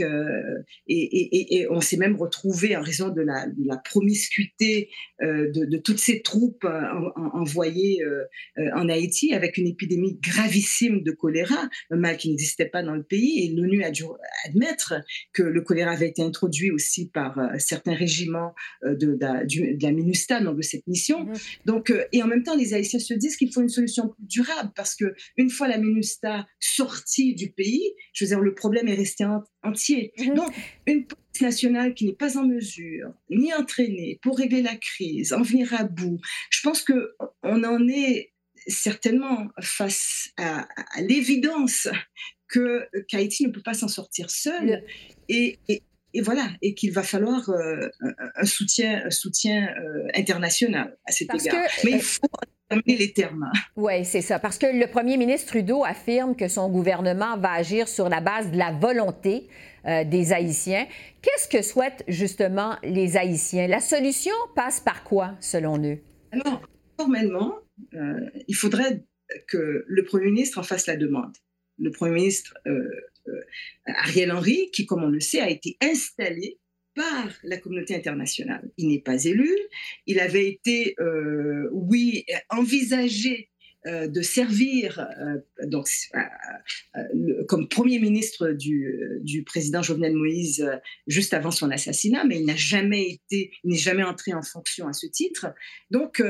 et, 0.89 1.67
on 1.71 1.81
s'est 1.81 1.97
même 1.97 2.17
retrouvé 2.17 2.77
en 2.77 2.83
raison 2.83 3.09
de 3.09 3.23
la, 3.23 3.47
promiscuité 3.85 4.91
de, 5.21 5.77
toutes 5.79 5.99
ces 5.99 6.23
troupes 6.23 6.67
envoyées 7.17 8.03
en 8.57 8.89
Haïti 8.89 9.35
avec 9.35 9.57
une 9.57 9.67
épidémie 9.67 10.19
gravissime 10.21 11.03
de 11.03 11.11
choléra, 11.11 11.69
mal 11.91 12.17
qui 12.17 12.31
n'existait 12.31 12.67
pas 12.67 12.83
dans 12.83 12.95
le 12.95 13.03
pays. 13.03 13.45
Et 13.45 13.55
l'ONU 13.55 13.83
a 13.83 13.91
dû 13.91 14.05
admettre 14.47 14.95
que 15.33 15.43
le 15.43 15.61
choléra 15.63 15.93
avait 15.93 16.09
été 16.09 16.23
introduit 16.23 16.71
aussi 16.71 17.09
par 17.09 17.39
certains 17.59 17.95
régiments 17.95 18.55
de, 18.85 19.19
la 19.21 19.93
MINUSTA, 19.93 20.41
donc 20.41 20.57
de 20.57 20.63
cette 20.63 20.87
mission. 20.87 21.25
Mmh. 21.25 21.35
Donc, 21.65 21.91
euh, 21.91 22.05
et 22.13 22.23
en 22.23 22.27
même 22.27 22.43
temps, 22.43 22.57
les 22.57 22.75
Haïtiens 22.75 22.99
se 22.99 23.15
disent 23.15 23.37
qu'il 23.37 23.53
faut 23.53 23.63
une 23.63 23.69
solution 23.69 24.09
plus 24.09 24.25
durable 24.27 24.73
parce 24.75 24.95
que 24.95 25.15
une 25.37 25.51
fois 25.51 25.69
la 25.69 25.79
MINUSTA 25.79 26.47
sortie 26.61 27.35
du 27.35 27.51
pays, 27.51 27.93
je 28.13 28.25
veux 28.25 28.29
dire, 28.29 28.41
le 28.41 28.55
problème 28.55 28.89
est 28.89 28.95
resté 28.95 29.27
entier. 29.63 30.13
Mhm. 30.19 30.35
Donc, 30.35 30.53
une 30.87 31.07
police 31.07 31.41
nationale 31.41 31.95
qui 31.95 32.07
n'est 32.07 32.15
pas 32.15 32.39
en 32.39 32.47
mesure 32.47 33.13
ni 33.31 33.53
entraînée 33.53 34.19
pour 34.23 34.39
régler 34.39 34.63
la 34.63 34.77
crise, 34.77 35.33
en 35.33 35.43
venir 35.43 35.73
à 35.75 35.85
bout, 35.85 36.19
je 36.51 36.61
pense 36.63 36.83
que 36.83 37.15
on 37.43 37.65
en 37.65 37.89
est 37.89 38.33
certainement 38.67 39.49
face 39.61 40.31
à, 40.37 40.67
l'évidence 41.01 41.89
que 42.49 42.89
qu'Haïti 43.09 43.47
ne 43.47 43.53
peut 43.53 43.63
pas 43.63 43.75
s'en 43.75 43.89
sortir 43.89 44.31
seul. 44.31 44.85
Et, 45.29 45.59
et 45.69 45.83
voilà, 46.23 46.49
et 46.63 46.75
qu'il 46.75 46.93
va 46.93 47.03
falloir 47.03 47.49
euh, 47.51 47.89
un 48.37 48.45
soutien, 48.45 49.03
un 49.05 49.11
soutien 49.11 49.69
euh, 49.69 50.09
international 50.15 50.97
à 51.07 51.13
cet 51.13 51.35
égard. 51.35 51.67
Mais 51.85 51.93
il 51.93 51.97
euh, 51.97 52.01
faut 52.01 52.29
terminer 52.69 52.99
les 52.99 53.13
termes. 53.13 53.51
Oui, 53.77 54.05
c'est 54.05 54.21
ça. 54.21 54.39
Parce 54.39 54.59
que 54.59 54.67
le 54.67 54.87
premier 54.87 55.17
ministre 55.17 55.49
Trudeau 55.49 55.85
affirme 55.85 56.37
que 56.37 56.49
son 56.49 56.69
gouvernement 56.71 57.37
va 57.39 57.53
agir 57.53 57.89
sur 57.89 58.09
la 58.09 58.21
base 58.21 58.51
de 58.51 58.57
la 58.57 58.73
volonté 58.73 59.49
des 59.85 60.33
Haïtiens. 60.33 60.87
Qu'est-ce 61.21 61.47
que 61.47 61.63
souhaitent 61.63 62.05
justement 62.09 62.77
les 62.83 63.19
Haïtiens? 63.19 63.67
La 63.67 63.81
solution 63.81 64.33
passe 64.57 64.81
par 64.81 65.05
quoi, 65.05 65.35
selon 65.41 65.77
eux? 65.85 65.99
Alors, 66.33 66.63
formellement, 66.99 67.53
il 67.93 68.55
faudrait 68.55 69.05
que 69.49 69.85
le 69.87 70.05
premier 70.05 70.27
ministre 70.27 70.59
en 70.59 70.63
fasse 70.63 70.87
la 70.87 70.97
demande. 70.97 71.33
Le 71.79 71.91
premier 71.91 72.15
ministre 72.15 72.55
euh, 72.67 72.89
Ariel 73.87 74.33
Henry, 74.33 74.71
qui, 74.73 74.87
comme 74.87 75.05
on 75.05 75.09
le 75.09 75.21
sait, 75.21 75.41
a 75.41 75.51
été 75.51 75.77
installé 75.81 76.59
par 76.95 77.29
la 77.43 77.57
communauté 77.59 77.95
internationale. 77.95 78.71
Il 78.77 78.89
n'est 78.89 79.01
pas 79.01 79.25
élu. 79.25 79.51
Il 80.07 80.21
avait 80.21 80.49
été, 80.49 80.95
euh, 81.01 81.69
oui, 81.73 82.25
envisagé 82.51 83.51
euh, 83.87 84.09
de 84.09 84.23
servir 84.23 84.99
euh, 84.99 85.67
donc, 85.67 85.87
euh, 86.15 87.45
comme 87.49 87.69
Premier 87.69 87.99
ministre 87.99 88.53
du, 88.53 89.45
président 89.45 89.83
Jovenel 89.83 90.15
Moïse 90.17 90.67
juste 91.07 91.35
avant 91.35 91.51
son 91.51 91.71
assassinat, 91.71 92.25
mais 92.25 92.39
il 92.39 92.47
n'a 92.47 92.57
jamais 92.57 93.11
été, 93.11 93.51
n'est 93.63 93.77
jamais 93.77 94.03
entré 94.03 94.33
en 94.33 94.41
fonction 94.41 94.89
à 94.89 94.95
ce 94.95 95.07
titre. 95.07 95.49
Donc, 95.91 96.23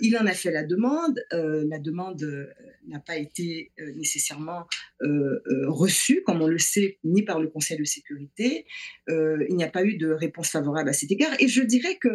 il 0.00 0.16
en 0.18 0.26
a 0.26 0.32
fait 0.32 0.50
la 0.50 0.64
demande. 0.64 1.20
la 1.30 1.78
demande 1.78 2.52
n'a 2.88 2.98
pas 2.98 3.16
été 3.16 3.72
nécessairement 3.94 4.66
reçue, 5.00 6.22
comme 6.24 6.42
on 6.42 6.48
le 6.48 6.58
sait, 6.58 6.98
ni 7.04 7.22
par 7.22 7.40
le 7.40 7.48
Conseil 7.48 7.78
de 7.78 7.84
sécurité. 7.84 8.66
il 9.08 9.54
n'y 9.54 9.64
a 9.64 9.70
pas 9.70 9.84
eu 9.84 9.96
de 9.96 10.10
réponse 10.10 10.50
favorable 10.50 10.88
à 10.88 10.92
cet 10.92 11.12
égard. 11.12 11.34
Et 11.38 11.48
je 11.48 11.62
dirais 11.62 11.98
que 12.00 12.08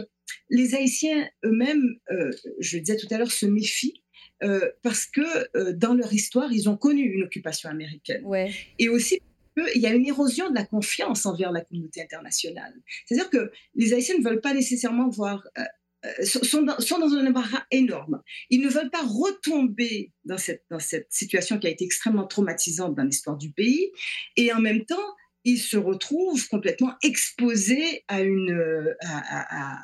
les 0.49 0.75
Haïtiens 0.75 1.29
eux-mêmes, 1.45 1.95
je 2.59 2.77
le 2.77 2.83
disais 2.83 2.97
tout 2.97 3.07
à 3.11 3.17
l'heure, 3.17 3.31
se 3.31 3.45
méfient 3.45 4.01
parce 4.81 5.05
que 5.05 5.57
euh, 5.57 5.73
dans 5.73 5.93
leur 5.93 6.11
histoire, 6.13 6.51
ils 6.51 6.69
ont 6.69 6.77
connu 6.77 7.03
une 7.03 7.23
occupation 7.23 7.69
américaine. 7.69 8.25
Et 8.79 8.89
aussi 8.89 9.19
il 9.75 9.81
y 9.81 9.85
a 9.85 9.93
une 9.93 10.05
érosion 10.05 10.49
de 10.49 10.55
la 10.55 10.65
confiance 10.65 11.25
envers 11.25 11.51
la 11.51 11.61
communauté 11.61 12.01
internationale. 12.01 12.73
C'est-à-dire 13.05 13.29
que 13.29 13.51
les 13.75 13.93
Haïtiens 13.93 14.17
ne 14.17 14.23
veulent 14.23 14.41
pas 14.41 14.53
nécessairement 14.53 15.09
voir, 15.09 15.45
euh, 15.57 16.23
sont, 16.23 16.63
dans, 16.63 16.79
sont, 16.79 16.99
dans, 16.99 17.13
un 17.13 17.27
embarras 17.27 17.63
énorme. 17.69 18.21
Ils 18.49 18.61
ne 18.61 18.69
veulent 18.69 18.89
pas 18.89 19.03
retomber 19.03 20.11
dans 20.23 20.37
cette, 20.37 20.63
dans 20.69 20.79
cette 20.79 21.07
situation 21.09 21.59
qui 21.59 21.67
a 21.67 21.69
été 21.69 21.83
extrêmement 21.83 22.25
traumatisante 22.27 22.95
dans 22.95 23.03
l'histoire 23.03 23.37
du 23.37 23.51
pays. 23.51 23.91
Et 24.37 24.53
en 24.53 24.61
même 24.61 24.85
temps, 24.85 24.95
ils 25.43 25.59
se 25.59 25.77
retrouvent 25.77 26.47
complètement 26.47 26.93
exposés 27.03 28.05
à 28.07 28.21
une, 28.21 28.95
à, 29.01 29.73
à, 29.73 29.83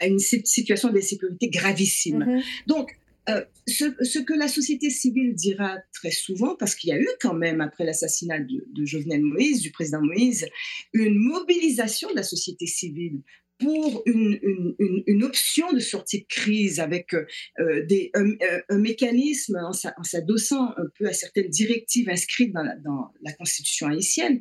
à, 0.00 0.06
une 0.06 0.18
situation 0.18 0.90
d'insécurité 0.90 1.48
gravissime. 1.48 2.24
Mm-hmm. 2.24 2.42
Donc, 2.66 2.98
euh, 3.30 3.44
ce, 3.66 4.18
que 4.18 4.34
la 4.34 4.48
société 4.48 4.90
civile 4.90 5.34
dira 5.34 5.78
très 5.92 6.10
souvent, 6.10 6.56
parce 6.56 6.74
qu'il 6.74 6.90
y 6.90 6.92
a 6.92 7.00
eu 7.00 7.08
quand 7.20 7.34
même, 7.34 7.60
après 7.60 7.84
l'assassinat 7.84 8.40
de, 8.40 8.84
Jovenel 8.84 9.22
Moïse, 9.22 9.60
du 9.60 9.70
président 9.70 10.02
Moïse, 10.02 10.46
une 10.92 11.16
mobilisation 11.16 12.10
de 12.10 12.16
la 12.16 12.22
société 12.22 12.66
civile 12.66 13.22
pour 13.58 14.02
une, 14.04 15.22
option 15.22 15.72
de 15.72 15.78
sortie 15.78 16.20
de 16.20 16.26
crise 16.28 16.80
avec 16.80 17.14
euh, 17.14 17.86
des, 17.86 18.10
un, 18.14 18.78
mécanisme 18.78 19.56
en 19.56 20.02
s'adossant 20.02 20.72
un 20.76 20.86
peu 20.98 21.06
à 21.06 21.12
certaines 21.12 21.48
directives 21.48 22.10
inscrites 22.10 22.52
dans 22.52 23.10
la 23.22 23.32
constitution 23.32 23.86
haïtienne 23.86 24.40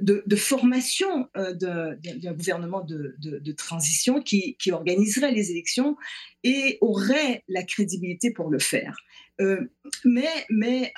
de, 0.00 0.36
formation 0.36 1.28
d'un 1.34 1.96
gouvernement 2.32 2.84
de, 2.84 3.52
transition 3.52 4.22
qui, 4.22 4.56
organiserait 4.70 5.32
les 5.32 5.50
élections 5.50 5.96
et 6.44 6.78
aurait 6.80 7.44
la 7.48 7.62
crédibilité 7.62 8.32
pour 8.32 8.50
le 8.50 8.58
faire. 8.58 8.96
mais 10.04 10.28
mais 10.50 10.92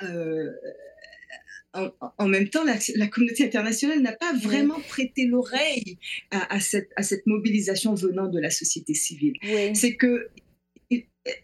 en, 1.73 2.27
même 2.27 2.49
temps, 2.49 2.63
la, 2.63 3.07
communauté 3.07 3.45
internationale 3.45 3.99
n'a 4.01 4.13
pas 4.13 4.33
vraiment 4.33 4.79
prêté 4.79 5.25
l'oreille 5.25 5.97
à, 6.31 6.59
cette, 6.59 6.91
à, 6.95 7.03
cette, 7.03 7.25
mobilisation 7.25 7.95
venant 7.95 8.27
de 8.27 8.39
la 8.39 8.49
société 8.49 8.93
civile. 8.93 9.33
C'est 9.73 9.95
que 9.95 10.29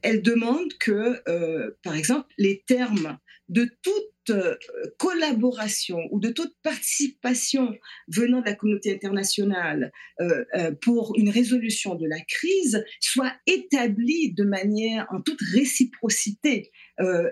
elle 0.02 0.22
demande 0.22 0.74
que, 0.78 1.22
euh, 1.30 1.72
par 1.84 1.96
exemple, 1.96 2.28
les 2.38 2.64
termes 2.68 3.18
de 3.50 3.70
toute 3.82 4.30
euh, 4.30 4.56
collaboration 4.98 6.00
ou 6.12 6.20
de 6.20 6.30
toute 6.30 6.54
participation 6.62 7.76
venant 8.08 8.42
de 8.42 8.46
la 8.46 8.54
communauté 8.54 8.94
internationale 8.94 9.92
euh, 10.22 10.72
pour 10.82 11.16
une 11.18 11.30
résolution 11.30 11.96
de 11.96 12.08
la 12.08 12.20
crise 12.22 12.84
soient 13.00 13.34
établis 13.48 14.34
de 14.34 14.44
manière 14.44 15.08
en 15.12 15.22
toute 15.22 15.42
réciprocité 15.54 16.72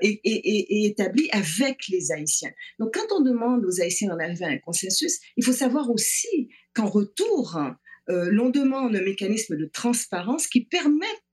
et, 0.02 0.22
et, 0.24 0.86
établis 0.86 1.30
avec 1.32 1.88
les 1.90 2.12
Haïtiens. 2.12 2.52
Donc, 2.80 2.94
quand 2.94 3.16
on 3.16 3.22
demande 3.22 3.66
aux 3.66 3.82
Haïtiens 3.82 4.10
d'en 4.10 4.20
arriver 4.20 4.46
à 4.46 4.50
un 4.50 4.58
consensus, 4.60 5.20
il 5.36 5.44
faut 5.44 5.52
savoir 5.52 5.90
aussi 5.92 6.50
qu'en 6.74 6.88
retour, 6.88 7.60
l'on 8.08 8.50
demande 8.50 8.96
un 8.96 9.02
mécanisme 9.02 9.58
de 9.58 9.66
transparence 9.66 10.48
qui 10.48 10.62
permette 10.66 11.27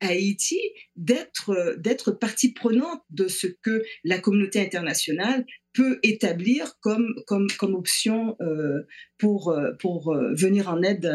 à 0.00 0.08
Haïti 0.08 0.60
d'être, 0.96 2.12
partie 2.12 2.52
prenante 2.52 3.02
de 3.10 3.28
ce 3.28 3.46
que 3.46 3.82
la 4.04 4.18
communauté 4.18 4.60
internationale 4.60 5.44
peut 5.74 5.98
établir 6.02 6.78
comme, 6.80 7.14
option 7.60 8.36
euh, 8.40 8.86
pour, 9.18 9.50
euh, 9.50 9.72
euh, 9.84 10.34
venir 10.34 10.68
en 10.68 10.82
aide 10.82 11.10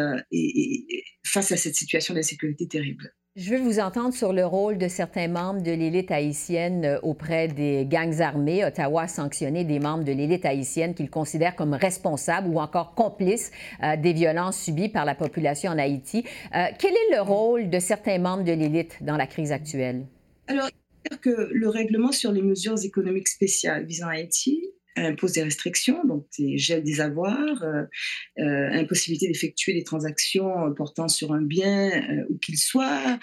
face 1.26 1.52
à 1.52 1.58
cette 1.58 1.76
situation 1.76 2.14
d'insécurité 2.14 2.68
terrible. 2.68 3.14
Je 3.38 3.52
veux 3.52 3.62
vous 3.62 3.80
entendre 3.80 4.13
sur 4.13 4.34
le 4.34 4.46
rôle 4.46 4.78
de 4.78 4.89
certains 4.89 5.30
membres 5.30 5.62
de 5.62 5.72
l'élite 5.72 6.12
haïtienne 6.12 6.84
euh, 6.84 7.00
auprès 7.02 7.48
des 7.48 7.86
gangs 7.86 8.20
armés. 8.20 8.65
Ottawa 8.65 9.04
a 9.04 9.08
sanctionné 9.08 9.63
des 9.63 9.80
membres 9.80 10.04
de 10.04 10.12
l'élite 10.12 10.46
haïtienne 10.46 10.94
qu'il 10.94 11.10
considère 11.10 11.56
comme 11.56 11.74
responsables 11.74 12.50
ou 12.50 12.60
encore 12.60 12.94
complices 12.94 13.52
euh, 13.84 13.96
des 13.96 14.12
violences 14.12 14.62
subies 14.62 14.89
par 14.89 15.06
la 15.06 15.15
population 15.15 15.72
en 15.72 15.78
Haïti. 15.78 16.26
Euh, 16.54 16.65
quel 16.78 16.91
est 16.91 17.15
le 17.15 17.22
rôle 17.22 17.70
de 17.70 17.80
certains 17.80 18.20
membres 18.20 18.44
de 18.44 18.52
l'élite 18.52 18.98
dans 19.00 19.15
la 19.15 19.28
crise 19.28 19.54
actuelle? 19.54 20.08
Alors, 20.48 20.67
que 21.22 21.48
le 21.54 21.70
règlement 21.70 22.12
sur 22.12 22.34
les 22.34 22.41
mesures 22.41 22.84
économiques 22.84 23.30
spéciales 23.30 23.86
visant 23.86 24.10
Haïti 24.10 24.62
impose 24.95 25.34
des 25.34 25.43
restrictions, 25.43 26.04
donc 26.06 26.27
des 26.38 26.58
gel 26.58 26.84
des 26.84 27.01
avoirs, 27.01 27.63
euh, 27.63 27.84
euh, 28.39 28.69
impossibilité 28.71 29.27
d'effectuer 29.27 29.73
des 29.73 29.84
transactions 29.84 30.73
portant 30.75 31.08
sur 31.08 31.34
un 31.34 31.41
bien 31.41 31.89
euh, 31.89 32.25
où 32.30 32.38
qu'il 32.38 32.58
soit, 32.58 33.19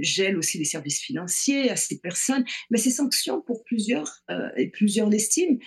gel 0.00 0.36
aussi 0.36 0.58
des 0.58 0.64
services 0.64 1.00
financiers 1.00 1.70
à 1.70 1.76
ces 1.76 1.98
personnes. 1.98 2.44
Mais 2.70 2.78
ces 2.78 2.90
sanctions, 2.90 3.40
pour 3.40 3.64
plusieurs, 3.64 4.22
et 4.56 4.70
plusieurs 4.70 5.08
l'estiment, 5.08 5.58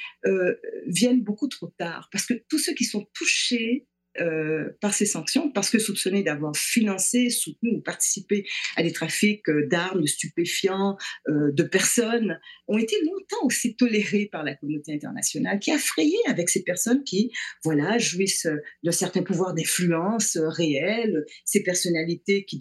viennent 0.88 1.22
beaucoup 1.22 1.48
trop 1.48 1.68
tard, 1.78 2.10
parce 2.12 2.26
que 2.26 2.34
tous 2.50 2.58
ceux 2.58 2.74
qui 2.74 2.86
sont 2.86 3.08
touchés 3.14 3.88
euh, 4.20 4.70
par 4.82 4.94
ces 4.94 5.06
sanctions 5.06 5.52
parce 5.52 5.70
que 5.70 5.80
soupçonnés 5.80 6.24
d'avoir 6.24 6.56
financé, 6.56 7.30
soutenu 7.30 7.76
ou 7.76 7.82
participé 7.82 8.46
à 8.76 8.84
des 8.84 8.92
trafics 8.92 9.48
euh, 9.50 9.68
d'armes, 9.68 10.02
de 10.02 10.08
stupéfiants, 10.08 10.98
euh, 11.30 11.52
de 11.52 11.64
personnes, 11.64 12.40
ont 12.68 12.78
été 12.78 12.96
longtemps 13.06 13.46
aussi 13.46 13.76
tolérés 13.76 14.28
par 14.32 14.44
la 14.44 14.56
communauté 14.56 14.94
internationale, 14.94 15.60
qui 15.60 15.72
a 15.72 15.78
frayé 15.78 16.18
avec 16.28 16.50
ces 16.50 16.64
personnes 16.64 17.04
qui, 17.04 17.32
voilà, 17.64 17.98
jouissent 17.98 18.48
d'un 18.84 18.92
certain 18.92 19.22
pouvoir 19.22 19.54
d'influence 19.54 20.38
réel, 20.38 21.24
ces 21.46 21.64
personnalités 21.64 22.46
qui, 22.46 22.60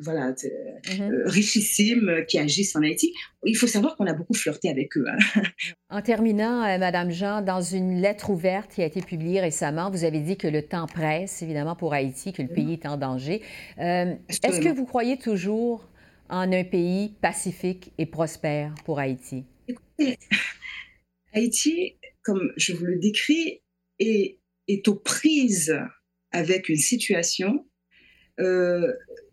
voilà, 0.00 0.32
mm-hmm. 0.32 1.28
richissimes, 1.28 2.24
qui 2.28 2.38
agissent 2.38 2.76
en 2.76 2.82
Haïti. 2.82 3.12
Il 3.44 3.56
faut 3.56 3.66
savoir 3.66 3.96
qu'on 3.96 4.06
a 4.06 4.14
beaucoup 4.14 4.34
flirté 4.34 4.70
avec 4.70 4.96
eux. 4.96 5.04
Hein. 5.08 5.42
En 5.90 6.00
terminant, 6.00 6.78
Madame 6.78 7.10
Jean, 7.10 7.42
dans 7.42 7.60
une 7.60 8.00
lettre 8.00 8.30
ouverte 8.30 8.72
qui 8.72 8.80
a 8.80 8.86
été 8.86 9.02
publiée 9.02 9.42
récemment, 9.42 9.90
vous 9.90 10.04
avez 10.04 10.20
dit 10.20 10.38
que 10.38 10.48
le 10.48 10.62
temps 10.62 10.86
presse, 10.92 11.42
évidemment, 11.42 11.76
pour 11.76 11.94
Haïti, 11.94 12.32
que 12.32 12.42
le 12.42 12.48
pays 12.48 12.74
est 12.74 12.86
en 12.86 12.96
danger. 12.96 13.42
Euh, 13.78 14.14
est-ce 14.28 14.60
que 14.60 14.72
vous 14.72 14.84
croyez 14.84 15.18
toujours 15.18 15.88
en 16.28 16.52
un 16.52 16.64
pays 16.64 17.14
pacifique 17.20 17.92
et 17.98 18.06
prospère 18.06 18.74
pour 18.84 18.98
Haïti? 18.98 19.44
Écoutez, 19.68 20.18
Haïti, 21.32 21.96
comme 22.22 22.52
je 22.56 22.72
vous 22.72 22.84
le 22.84 22.98
décris, 22.98 23.62
est, 23.98 24.38
est 24.68 24.86
aux 24.88 24.96
prises 24.96 25.74
avec 26.30 26.68
une 26.68 26.76
situation 26.76 27.66
euh, 28.40 28.92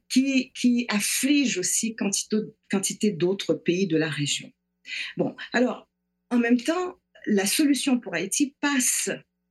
qui, 0.09 0.51
qui, 0.53 0.85
afflige 0.89 1.57
aussi 1.57 1.95
quantité, 1.95 2.37
quantité 2.69 3.11
d'autres 3.11 3.53
pays 3.53 3.87
de 3.87 3.97
la 3.97 4.09
région. 4.09 4.51
Bon, 5.17 5.35
alors, 5.53 5.87
en 6.31 6.39
même 6.39 6.59
temps, 6.59 6.99
la 7.25 7.45
solution 7.45 7.99
pour 7.99 8.15
Haïti 8.15 8.55
passe 8.59 9.09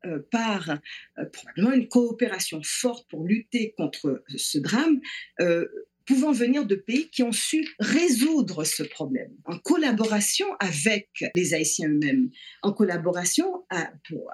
euh, 0.08 0.26
par 0.30 0.70
euh, 0.70 1.24
probablement 1.32 1.72
une 1.72 1.88
coopération 1.88 2.60
forte 2.64 3.08
pour 3.08 3.24
lutter 3.24 3.74
contre 3.76 4.22
ce 4.34 4.58
drame, 4.58 5.00
euh, 5.40 5.66
pouvant 6.06 6.32
venir 6.32 6.64
de 6.64 6.74
pays 6.74 7.10
qui 7.10 7.22
ont 7.22 7.32
su 7.32 7.66
résoudre 7.78 8.64
ce 8.64 8.82
problème, 8.82 9.30
en 9.44 9.58
collaboration 9.58 10.46
avec 10.58 11.08
les 11.34 11.54
Haïtiens 11.54 11.90
eux-mêmes, 11.90 12.30
en 12.62 12.72
collaboration 12.72 13.66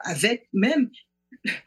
avec 0.05 0.49
même 0.53 0.91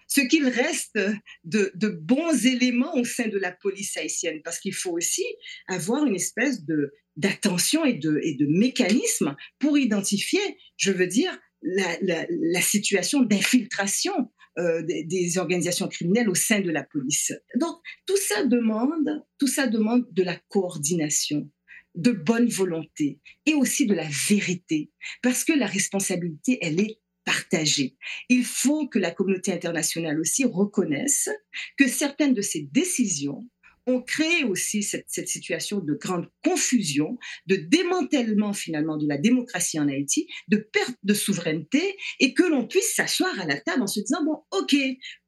ce 0.08 0.22
qu'il 0.22 0.48
reste 0.48 0.98
de, 1.44 1.90
bons 1.90 2.46
éléments 2.46 2.96
au 2.96 3.04
sein 3.04 3.28
de 3.28 3.38
la 3.38 3.52
police 3.52 3.98
haïtienne, 3.98 4.42
parce 4.44 4.60
qu'il 4.60 4.74
faut 4.74 4.92
aussi 4.92 5.26
avoir 5.68 6.06
une 6.06 6.16
espèce 6.16 6.64
de 6.64 6.94
d'attention 7.18 7.84
et 7.84 7.94
de, 7.94 8.20
et 8.22 8.36
de 8.36 8.46
mécanisme 8.46 9.36
pour 9.58 9.78
identifier, 9.78 10.40
je 10.78 10.92
veux 10.92 11.08
dire, 11.08 11.38
la, 11.62 12.62
situation 12.62 13.22
d'infiltration 13.22 14.32
euh, 14.58 14.82
des, 14.84 15.38
organisations 15.38 15.88
criminelles 15.88 16.30
au 16.30 16.36
sein 16.36 16.62
de 16.62 16.72
la 16.72 16.84
police. 16.84 17.34
Donc 17.56 17.76
tout 18.06 18.18
ça 18.18 18.44
demande, 18.46 19.24
tout 19.38 19.48
ça 19.48 19.68
demande 19.68 20.06
de 20.12 20.24
la 20.24 20.36
coordination, 20.50 21.50
de 21.96 22.12
bonne 22.12 22.48
volonté 22.48 23.20
et 23.46 23.54
aussi 23.54 23.86
de 23.86 23.94
la 23.94 24.08
vérité, 24.28 24.92
parce 25.22 25.44
que 25.44 25.54
la 25.54 25.68
responsabilité, 25.68 26.60
elle 26.62 26.80
est 26.80 27.00
partagée. 27.24 27.98
Il 28.30 28.46
faut 28.46 28.88
que 28.88 29.00
la 29.00 29.12
communauté 29.12 29.52
internationale 29.52 30.20
aussi 30.20 30.46
reconnaisse 30.46 31.30
que 31.78 31.88
certaines 31.88 32.34
de 32.34 32.42
ces 32.42 32.62
décisions 32.72 33.46
ont 33.88 34.02
créé 34.02 34.44
aussi 34.44 34.84
cette, 34.84 35.08
situation 35.08 35.80
de 35.80 35.94
grande 35.94 36.28
confusion, 36.44 37.18
de 37.48 37.56
démantèlement 37.56 38.54
finalement 38.54 38.98
de 38.98 39.08
la 39.08 39.18
démocratie 39.18 39.80
en 39.80 39.88
Haïti, 39.88 40.28
de 40.50 40.58
perte 40.58 40.98
de 41.04 41.14
souveraineté, 41.14 41.98
et 42.20 42.34
que 42.34 42.44
l'on 42.44 42.68
puisse 42.68 42.94
s'asseoir 42.96 43.40
à 43.40 43.46
la 43.46 43.60
table 43.60 43.82
en 43.82 43.88
se 43.88 44.02
disant, 44.02 44.24
bon, 44.24 44.44
ok, 44.52 44.76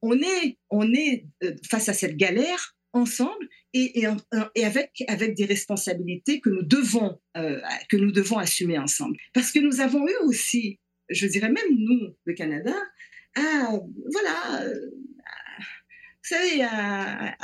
on 0.02 0.20
est, 0.20 0.58
on 0.70 0.94
est 0.94 1.26
euh, 1.44 1.56
face 1.70 1.90
à 1.90 1.94
cette 1.94 2.18
galère 2.18 2.76
ensemble 2.92 3.48
et, 3.74 4.02
et, 4.56 4.66
avec, 4.66 5.04
avec 5.08 5.36
des 5.36 5.46
responsabilités 5.46 6.42
que 6.42 6.50
nous, 6.50 6.64
devons, 6.64 7.20
euh, 7.38 7.62
que 7.90 7.98
nous 7.98 8.12
devons 8.12 8.38
assumer 8.38 8.78
ensemble. 8.78 9.16
Parce 9.34 9.52
que 9.52 9.60
nous 9.60 9.80
avons 9.80 10.08
eu 10.08 10.16
aussi, 10.24 10.80
je 11.10 11.28
dirais 11.28 11.52
même 11.52 11.78
nous, 11.78 12.16
le 12.26 12.34
Canada, 12.34 12.76
à, 13.36 13.72
voilà, 14.12 14.66
vous 16.30 16.36
savez, 16.36 16.64
à, 16.64 17.38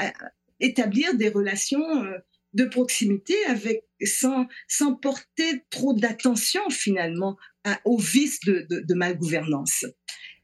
établir 0.60 1.16
des 1.16 1.30
relations 1.30 2.04
euh, 2.04 2.18
de 2.54 2.66
proximité 2.66 3.36
avec, 3.48 3.84
sans, 4.04 4.48
sans 4.68 4.96
porter 4.96 5.64
trop 5.70 5.94
d'attention 5.94 6.70
finalement 6.70 7.38
aux 7.84 7.98
vices 7.98 8.40
de, 8.46 8.66
de, 8.70 8.94
malgouvernance. 8.94 9.86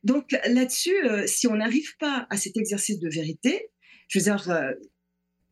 Donc 0.04 0.32
là-dessus, 0.46 0.96
euh, 1.06 1.26
si 1.28 1.48
on 1.48 1.56
n'arrive 1.56 1.96
pas 2.00 2.28
à 2.30 2.38
cet 2.38 2.58
exercice 2.58 3.00
de 3.00 3.10
vérité, 3.10 3.70
je 4.08 4.20
veux 4.20 4.24
dire, 4.24 4.50
euh, 4.50 4.72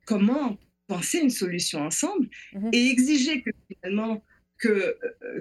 comment 0.06 0.58
penser 0.88 1.19
une 1.19 1.30
solution 1.30 1.80
ensemble 1.80 2.28
mm-hmm. 2.54 2.69
et 2.74 2.89
exiger 2.89 3.41
que 3.41 3.52
finalement 3.67 4.24
que, 4.58 4.98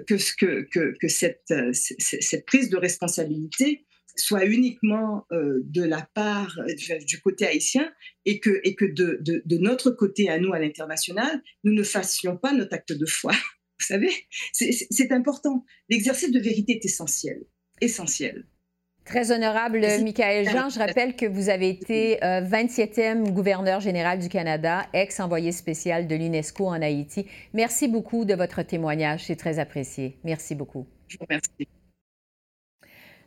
que, 0.07 0.15
que, 0.37 0.61
que, 0.71 0.93
que 0.97 1.07
cette, 1.09 1.53
cette, 1.73 2.45
prise 2.45 2.69
de 2.69 2.77
responsabilité 2.77 3.85
soit 4.15 4.45
uniquement 4.45 5.25
euh, 5.31 5.59
de 5.63 5.83
la 5.83 6.07
part 6.13 6.59
euh, 6.59 6.97
du 7.05 7.21
côté 7.21 7.45
haïtien 7.45 7.91
et 8.25 8.39
que, 8.39 8.61
et 8.63 8.75
que 8.75 8.85
de, 8.85 9.19
de, 9.21 9.57
notre 9.57 9.91
côté 9.91 10.29
à 10.29 10.39
nous, 10.39 10.53
à 10.53 10.59
l'international, 10.59 11.41
nous 11.63 11.73
ne 11.73 11.83
fassions 11.83 12.37
pas 12.37 12.53
notre 12.53 12.73
acte 12.73 12.93
de 12.93 13.05
foi. 13.05 13.31
Vous 13.79 13.85
savez, 13.85 14.11
c'est 14.51 15.11
important. 15.13 15.63
L'exercice 15.87 16.31
de 16.31 16.39
vérité 16.39 16.73
est 16.73 16.85
essentiel. 16.85 17.45
Essentiel. 17.79 18.45
Très 19.05 19.31
honorable 19.31 19.79
Michael 20.03 20.47
Jean, 20.49 20.69
je 20.69 20.77
rappelle 20.77 21.15
que 21.15 21.25
vous 21.25 21.49
avez 21.49 21.69
été 21.69 22.17
27e 22.17 22.99
euh, 22.99 23.31
gouverneur 23.31 23.79
général 23.79 24.19
du 24.19 24.29
Canada, 24.29 24.85
ex-envoyé 24.93 25.51
spécial 25.51 26.07
de 26.07 26.15
l'UNESCO 26.15 26.67
en 26.67 26.81
Haïti. 26.81 27.25
Merci 27.53 27.87
beaucoup 27.87 28.25
de 28.25 28.35
votre 28.35 28.61
témoignage, 28.61 29.25
c'est 29.25 29.35
très 29.35 29.57
apprécié. 29.57 30.19
Merci 30.23 30.53
beaucoup. 30.53 30.85
Je 31.07 31.17
vous 31.17 31.25
remercie. 31.27 31.78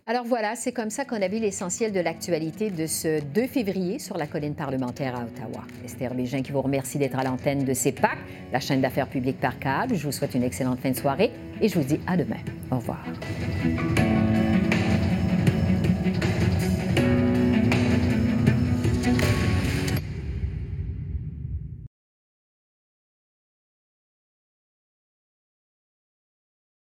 Alors 0.04 0.24
voilà, 0.24 0.56
c'est 0.56 0.72
comme 0.72 0.90
ça 0.90 1.04
qu'on 1.04 1.22
a 1.22 1.28
vu 1.28 1.38
l'essentiel 1.38 1.92
de 1.92 2.00
l'actualité 2.00 2.70
de 2.70 2.86
ce 2.86 3.22
2 3.22 3.46
février 3.46 4.00
sur 4.00 4.18
la 4.18 4.26
colline 4.26 4.56
parlementaire 4.56 5.14
à 5.14 5.22
Ottawa. 5.22 5.64
Esther 5.84 6.12
Bégin 6.12 6.42
qui 6.42 6.50
vous 6.50 6.60
remercie 6.60 6.98
d'être 6.98 7.16
à 7.16 7.22
l'antenne 7.22 7.64
de 7.64 7.72
CEPAC, 7.72 8.18
la 8.52 8.58
chaîne 8.58 8.80
d'affaires 8.80 9.08
publiques 9.08 9.38
par 9.38 9.60
câble. 9.60 9.94
Je 9.94 10.04
vous 10.04 10.12
souhaite 10.12 10.34
une 10.34 10.42
excellente 10.42 10.80
fin 10.80 10.90
de 10.90 10.96
soirée 10.96 11.30
et 11.60 11.68
je 11.68 11.78
vous 11.78 11.84
dis 11.84 12.00
à 12.08 12.16
demain. 12.16 12.40
Au 12.72 12.78
revoir. 12.78 13.04